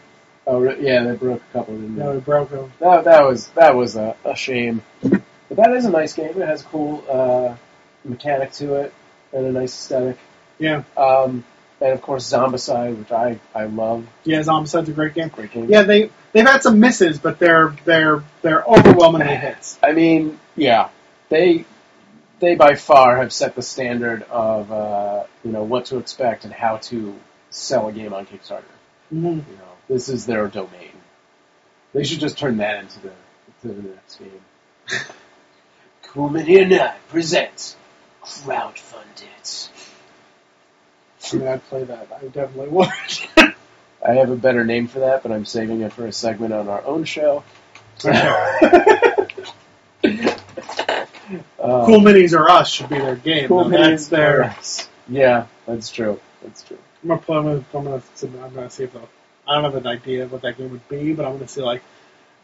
Oh, 0.48 0.60
re- 0.60 0.78
yeah, 0.80 1.04
they 1.04 1.16
broke 1.16 1.42
a 1.50 1.54
couple, 1.54 1.76
didn't 1.76 1.96
they? 1.96 2.04
No, 2.04 2.20
broke 2.20 2.50
them. 2.52 2.72
That, 2.80 3.06
that 3.06 3.24
was 3.26 3.48
that 3.50 3.76
was 3.76 3.96
a, 3.96 4.16
a 4.26 4.36
shame. 4.36 4.84
But 5.02 5.58
that 5.58 5.72
is 5.74 5.86
a 5.86 5.90
nice 5.92 6.14
game. 6.14 6.30
It 6.42 6.48
has 6.48 6.62
a 6.62 6.66
cool 6.66 7.04
uh, 7.10 7.56
mechanic 8.04 8.52
to 8.54 8.76
it 8.76 8.94
and 9.34 9.46
a 9.46 9.52
nice 9.52 9.74
aesthetic. 9.74 10.18
Yeah, 10.60 10.84
Um, 10.96 11.44
and 11.82 11.92
of 11.92 12.02
course, 12.02 12.32
Zombicide, 12.32 12.98
which 12.98 13.12
I, 13.12 13.40
I 13.54 13.66
love. 13.66 14.08
yeah, 14.24 14.40
Zombicide's 14.40 14.88
a 14.90 14.94
great 14.94 15.14
game. 15.14 15.28
Great 15.30 15.52
game. 15.52 15.68
Yeah, 15.70 15.84
they 15.84 16.10
they've 16.32 16.46
had 16.48 16.62
some 16.64 16.80
misses, 16.80 17.20
but 17.20 17.40
they're 17.40 17.76
they're 17.84 18.24
they're 18.42 18.64
overwhelmingly 18.64 19.36
hits. 19.48 19.78
I 19.84 19.92
mean, 19.94 20.40
yeah, 20.56 20.90
they 21.30 21.66
they 22.40 22.56
by 22.56 22.76
far 22.76 23.18
have 23.18 23.34
set 23.34 23.56
the 23.56 23.62
standard 23.62 24.24
of 24.30 24.72
uh, 24.72 25.24
you 25.44 25.52
know 25.52 25.64
what 25.64 25.86
to 25.86 25.98
expect 25.98 26.46
and 26.46 26.54
how 26.54 26.78
to 26.78 27.16
sell 27.50 27.88
a 27.88 27.92
game 27.92 28.14
on 28.14 28.26
Kickstarter. 28.26 28.64
Mm-hmm. 29.14 29.28
You 29.52 29.58
know, 29.58 29.75
this 29.88 30.10
is 30.10 30.26
their 30.26 30.48
domain. 30.48 30.92
They 31.94 32.04
should 32.04 32.20
just 32.20 32.38
turn 32.38 32.58
that 32.58 32.82
into 32.82 33.00
the 33.02 33.12
to 33.62 33.68
the 33.68 33.90
next 33.90 34.18
game. 34.18 34.42
Cool 36.04 36.30
Mania 36.30 36.68
Night 36.68 36.96
presents 37.10 37.76
crowdfunded. 38.24 39.70
I 41.32 41.36
mean, 41.38 41.48
I'd 41.48 41.64
play 41.70 41.84
that. 41.86 42.08
I 42.22 42.26
definitely 42.28 42.68
would. 42.70 42.88
I 44.08 44.14
have 44.14 44.30
a 44.30 44.36
better 44.36 44.64
name 44.64 44.88
for 44.88 45.00
that, 45.00 45.24
but 45.24 45.32
I'm 45.32 45.46
saving 45.46 45.82
it 45.82 45.92
for 45.94 46.06
a 46.06 46.12
segment 46.12 46.54
on 46.54 46.68
our 46.70 46.84
own 46.86 47.06
show. 47.06 47.44
Uh, 48.04 48.58
cool 50.04 52.00
Minis 52.00 52.38
or 52.38 52.50
Us 52.50 52.70
should 52.70 52.90
be 52.90 53.00
their 53.00 53.16
game. 53.16 53.48
Cool 53.48 53.70
Now, 53.70 53.78
that's 53.78 54.06
Minis 54.06 54.10
their. 54.10 54.40
or 54.42 54.44
Us. 54.46 54.90
Yeah, 55.08 55.48
that's 55.66 55.90
true. 55.90 56.20
That's 56.44 56.62
true. 56.64 56.78
I'm 57.04 57.10
gonna 57.10 57.22
play. 57.22 57.38
I'm 57.38 57.44
gonna, 57.44 57.64
I'm 57.74 57.84
gonna, 57.84 58.02
I'm 58.46 58.54
gonna 58.54 58.70
see 58.70 58.84
if 58.84 58.94
they'll. 58.94 59.10
I 59.48 59.56
don't 59.56 59.64
have 59.64 59.76
an 59.76 59.88
idea 59.88 60.24
of 60.24 60.32
what 60.32 60.42
that 60.42 60.58
game 60.58 60.72
would 60.72 60.88
be, 60.90 61.14
but 61.14 61.26
I'm 61.26 61.34
gonna 61.34 61.48
see 61.48 61.62
like 61.62 61.82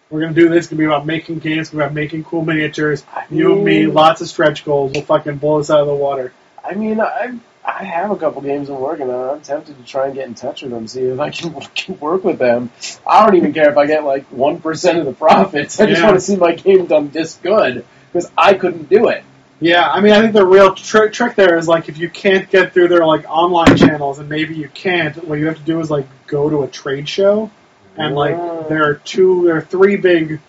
we're 0.09 0.21
gonna 0.21 0.33
do 0.33 0.49
this. 0.49 0.59
It's 0.59 0.67
gonna 0.67 0.79
be 0.79 0.85
about 0.85 1.05
making 1.05 1.39
games. 1.39 1.67
It's 1.67 1.69
gonna 1.71 1.89
be 1.89 1.95
making 1.95 2.23
cool 2.25 2.43
miniatures. 2.43 3.03
I 3.13 3.25
You 3.29 3.53
and 3.53 3.63
me, 3.63 3.87
lots 3.87 4.21
of 4.21 4.27
stretch 4.27 4.65
goals. 4.65 4.91
We'll 4.93 5.03
fucking 5.03 5.37
blow 5.37 5.59
us 5.59 5.69
out 5.69 5.79
of 5.79 5.87
the 5.87 5.95
water. 5.95 6.33
I 6.63 6.73
mean, 6.75 6.99
I'm 6.99 7.41
I 7.63 7.83
have 7.83 8.09
a 8.11 8.15
couple 8.15 8.41
games 8.41 8.69
I'm 8.69 8.79
working 8.79 9.09
on. 9.09 9.29
I'm 9.29 9.41
tempted 9.41 9.77
to 9.77 9.83
try 9.83 10.07
and 10.07 10.15
get 10.15 10.27
in 10.27 10.33
touch 10.33 10.63
with 10.63 10.71
them, 10.71 10.87
see 10.87 11.01
if 11.01 11.19
I 11.19 11.29
can, 11.29 11.53
can 11.75 11.99
work 11.99 12.23
with 12.23 12.39
them. 12.39 12.71
I 13.05 13.23
don't 13.23 13.35
even 13.35 13.53
care 13.53 13.69
if 13.69 13.77
I 13.77 13.85
get 13.85 14.03
like 14.03 14.25
one 14.31 14.59
percent 14.59 14.97
of 14.99 15.05
the 15.05 15.13
profits. 15.13 15.79
I 15.79 15.85
just 15.85 16.01
Yeah. 16.01 16.07
want 16.07 16.17
to 16.17 16.21
see 16.21 16.35
my 16.37 16.53
game 16.53 16.87
done 16.87 17.09
this 17.09 17.35
good 17.35 17.85
because 18.11 18.31
I 18.37 18.55
couldn't 18.55 18.89
do 18.89 19.09
it. 19.09 19.23
Yeah, 19.63 19.87
I 19.87 20.01
mean, 20.01 20.11
I 20.11 20.21
think 20.21 20.33
the 20.33 20.45
real 20.45 20.73
tr- 20.73 21.07
trick 21.09 21.35
there 21.35 21.55
is 21.55 21.67
like 21.67 21.87
if 21.87 21.97
you 21.99 22.09
can't 22.09 22.49
get 22.49 22.73
through 22.73 22.87
their 22.87 23.05
like 23.05 23.25
online 23.29 23.77
channels, 23.77 24.17
and 24.19 24.27
maybe 24.27 24.55
you 24.55 24.67
can't, 24.67 25.15
what 25.27 25.37
you 25.37 25.45
have 25.47 25.57
to 25.57 25.63
do 25.63 25.79
is 25.79 25.91
like 25.91 26.07
go 26.25 26.49
to 26.49 26.63
a 26.63 26.67
trade 26.67 27.07
show, 27.07 27.51
and 27.95 28.15
like 28.15 28.35
Yeah. 28.35 28.63
there 28.69 28.83
are 28.89 28.95
two, 28.95 29.43
there 29.45 29.57
are 29.57 29.61
three 29.61 29.97
big 29.97 30.39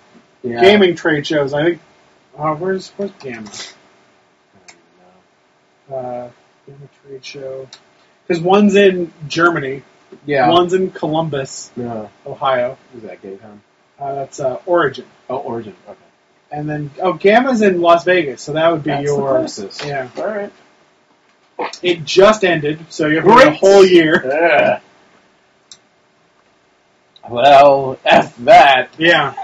Yeah. 0.43 0.61
gaming 0.63 0.97
trade 0.97 1.27
shows. 1.27 1.53
I 1.53 1.63
think. 1.65 1.81
Uh, 2.39 2.55
where's 2.55 2.89
where's 2.97 3.11
GAMA? 3.21 3.51
Uh, 5.93 6.29
GAMA 6.67 6.89
trade 7.07 7.25
show. 7.25 7.69
Because 8.27 8.43
one's 8.43 8.75
in 8.77 9.13
Germany, 9.29 9.83
Yeah. 10.25 10.49
one's 10.49 10.73
in 10.73 10.91
Columbus, 10.91 11.71
No. 11.77 12.09
Ohio. 12.27 12.79
Who's 12.95 13.03
that? 13.03 13.21
GameCon? 13.23 13.59
Uh, 13.99 14.15
that's 14.15 14.41
uh, 14.41 14.57
Origin, 14.65 15.05
Oh, 15.29 15.37
Origin. 15.37 15.75
Okay. 15.87 15.99
And 16.53 16.69
then 16.69 16.91
oh, 17.01 17.15
GAMA's 17.15 17.63
in 17.63 17.81
Las 17.81 18.05
Vegas, 18.05 18.43
so 18.43 18.53
that 18.53 18.71
would 18.71 18.83
be 18.85 18.91
That's 18.91 19.11
the 19.11 19.17
your 19.17 19.29
closest. 19.39 19.85
yeah. 19.87 20.09
All 20.19 20.27
right. 20.27 20.53
It 21.83 22.05
just 22.05 22.45
ended, 22.45 22.85
so 22.91 23.07
you 23.07 23.17
have 23.17 23.25
to 23.25 23.31
wait 23.31 23.41
a 23.43 23.45
Great. 23.51 23.57
whole 23.59 23.85
year. 23.87 24.23
Yeah. 24.25 24.81
Well, 27.29 27.99
f 28.05 28.37
that. 28.39 28.91
Yeah. 28.99 29.35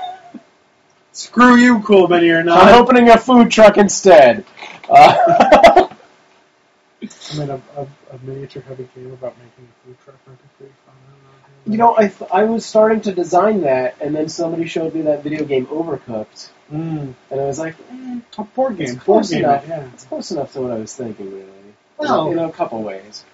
Screw 1.13 1.57
you, 1.57 1.81
Cool 1.83 2.09
Mini 2.09 2.29
or 2.31 2.43
Not. 2.43 2.59
I'm 2.69 2.81
opening 2.83 3.09
a 3.09 3.19
food 3.19 3.51
truck 3.51 3.77
instead. 3.79 4.45
Uh, 4.89 5.15
I 7.03 7.37
made 7.37 7.49
a, 7.49 7.61
a, 7.77 7.83
a 8.13 8.19
miniature 8.23 8.63
heavy 8.63 8.89
game 8.95 9.13
about 9.13 9.37
making 9.39 9.69
a 9.69 9.87
food 9.87 9.97
truck. 10.05 10.17
Might 10.27 10.39
be 10.43 10.49
pretty 10.59 10.73
fun. 10.87 10.95
I 11.07 11.11
don't 11.11 11.23
know. 11.23 11.38
You 11.69 11.77
know, 11.77 11.95
I 11.97 12.09
th- 12.09 12.31
I 12.33 12.45
was 12.45 12.65
starting 12.67 13.01
to 13.03 13.13
design 13.13 13.61
that, 13.63 13.97
and 14.01 14.15
then 14.17 14.29
somebody 14.29 14.67
showed 14.67 14.95
me 14.95 15.03
that 15.03 15.23
video 15.23 15.45
game 15.45 15.67
Overcooked, 15.67 16.49
Mm. 16.73 17.15
and 17.31 17.41
I 17.41 17.45
was 17.45 17.59
like, 17.59 17.75
eh, 17.93 18.19
A 18.39 18.45
board 18.45 18.81
It's 18.81 18.91
game. 18.93 18.97
Board 18.99 19.05
close 19.05 19.31
game. 19.31 19.45
enough. 19.45 19.65
Yeah. 19.69 19.85
it's 19.95 20.05
close 20.05 20.31
enough 20.31 20.53
to 20.55 20.61
what 20.63 20.71
I 20.73 20.79
was 20.79 20.95
thinking, 20.95 21.31
really. 21.31 21.45
Well- 21.99 22.31
in 22.33 22.39
a 22.39 22.51
couple 22.51 22.83
ways. 22.83 23.25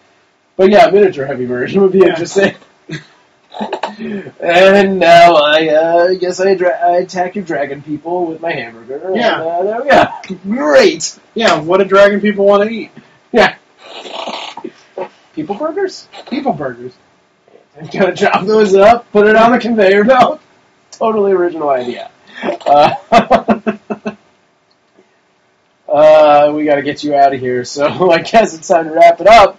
But 0.57 0.71
yeah, 0.71 0.89
miniature 0.91 1.27
heavy 1.27 1.47
version 1.47 1.81
would 1.83 1.93
be 1.93 1.99
Yeah. 2.01 2.09
interesting. 2.11 2.55
and 4.41 4.99
now 4.99 5.35
I 5.37 5.69
uh, 5.69 6.15
guess 6.15 6.41
I, 6.41 6.55
dra- 6.55 6.79
I 6.79 6.97
attack 6.99 7.35
your 7.37 7.45
dragon 7.45 7.83
people 7.83 8.27
with 8.27 8.41
my 8.41 8.53
hamburger. 8.53 8.97
and, 9.09 9.17
Yeah. 9.17 9.43
uh, 9.43 9.63
there 9.65 9.83
we 9.83 9.89
go. 9.91 10.41
Great. 10.57 11.19
Yeah. 11.35 11.61
What 11.61 11.79
do 11.79 11.85
dragon 11.85 12.21
people 12.21 12.47
want 12.47 12.69
to 12.69 12.71
eat? 12.75 12.91
Yeah. 13.33 13.57
People 15.35 15.57
burgers? 15.57 16.09
People 16.31 16.53
burgers. 16.53 16.93
I'm 17.77 17.87
gonna 17.87 18.15
chop 18.15 18.47
those 18.47 18.75
up, 18.75 19.11
put 19.11 19.27
it 19.27 19.37
on 19.37 19.53
the 19.53 19.59
conveyor 19.59 20.05
belt. 20.05 20.41
Totally 20.93 21.33
original 21.33 21.71
idea. 21.71 22.11
Uh, 22.43 22.95
uh, 25.89 26.53
we 26.55 26.65
got 26.65 26.77
to 26.77 26.83
get 26.83 27.03
you 27.03 27.15
out 27.15 27.35
of 27.35 27.41
here, 27.41 27.65
so 27.65 28.11
I 28.13 28.23
guess 28.23 28.55
it's 28.55 28.69
time 28.69 28.85
to 28.85 28.93
wrap 28.93 29.21
it 29.21 29.27
up. 29.27 29.59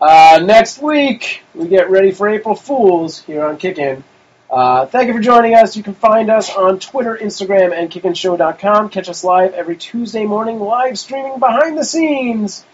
Uh, 0.00 0.40
next 0.44 0.82
week, 0.82 1.42
we 1.54 1.68
get 1.68 1.90
ready 1.90 2.10
for 2.10 2.28
April 2.28 2.56
Fools 2.56 3.20
here 3.20 3.44
on 3.44 3.56
Kickin'. 3.56 4.02
Uh, 4.50 4.86
thank 4.86 5.06
you 5.08 5.14
for 5.14 5.20
joining 5.20 5.54
us. 5.54 5.76
You 5.76 5.82
can 5.82 5.94
find 5.94 6.30
us 6.30 6.54
on 6.54 6.78
Twitter, 6.78 7.16
Instagram, 7.20 7.72
and 7.72 7.90
kickinshow.com. 7.90 8.90
Catch 8.90 9.08
us 9.08 9.24
live 9.24 9.54
every 9.54 9.76
Tuesday 9.76 10.26
morning, 10.26 10.58
live 10.60 10.98
streaming 10.98 11.38
behind 11.38 11.78
the 11.78 11.84
scenes 11.84 12.64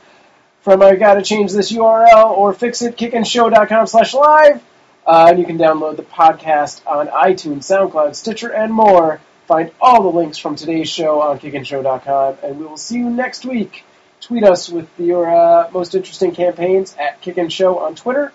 from 0.63 0.83
I 0.83 0.97
gotta 0.97 1.23
change 1.23 1.53
this 1.53 1.73
URL 1.73 2.31
or 2.31 2.53
fix 2.53 2.83
it, 2.83 2.97
kickinshow.com 2.97 3.87
slash 3.87 4.15
live. 4.15 4.63
Uh, 5.07 5.29
and 5.31 5.39
you 5.39 5.47
can 5.47 5.59
download 5.59 5.97
the 5.97 6.03
podcast 6.03 6.87
on 6.87 7.09
iTunes, 7.09 7.65
SoundCloud, 7.65 8.15
Stitcher, 8.15 8.51
and 8.53 8.73
more. 8.73 9.21
Find 9.47 9.73
all 9.81 10.03
the 10.03 10.17
links 10.17 10.39
from 10.39 10.55
today's 10.55 10.89
show 10.89 11.23
on 11.23 11.39
kickinshow.com, 11.39 12.39
and 12.45 12.59
we 12.59 12.67
will 12.67 12.77
see 12.77 12.99
you 12.99 13.11
next 13.11 13.45
week. 13.45 13.85
Tweet 14.21 14.45
us 14.45 14.69
with 14.69 14.89
your 14.99 15.29
uh, 15.29 15.71
most 15.73 15.95
interesting 15.95 16.33
campaigns 16.33 16.95
at 16.99 17.21
Kickin' 17.23 17.49
Show 17.49 17.79
on 17.79 17.95
Twitter. 17.95 18.33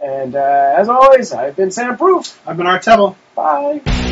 And 0.00 0.34
uh, 0.34 0.74
as 0.76 0.88
always, 0.88 1.32
I've 1.32 1.56
been 1.56 1.70
Sam 1.70 1.96
Proof. 1.96 2.40
I've 2.46 2.56
been 2.56 2.66
Art 2.66 2.82
Tebble. 2.82 3.16
Bye. 3.34 4.07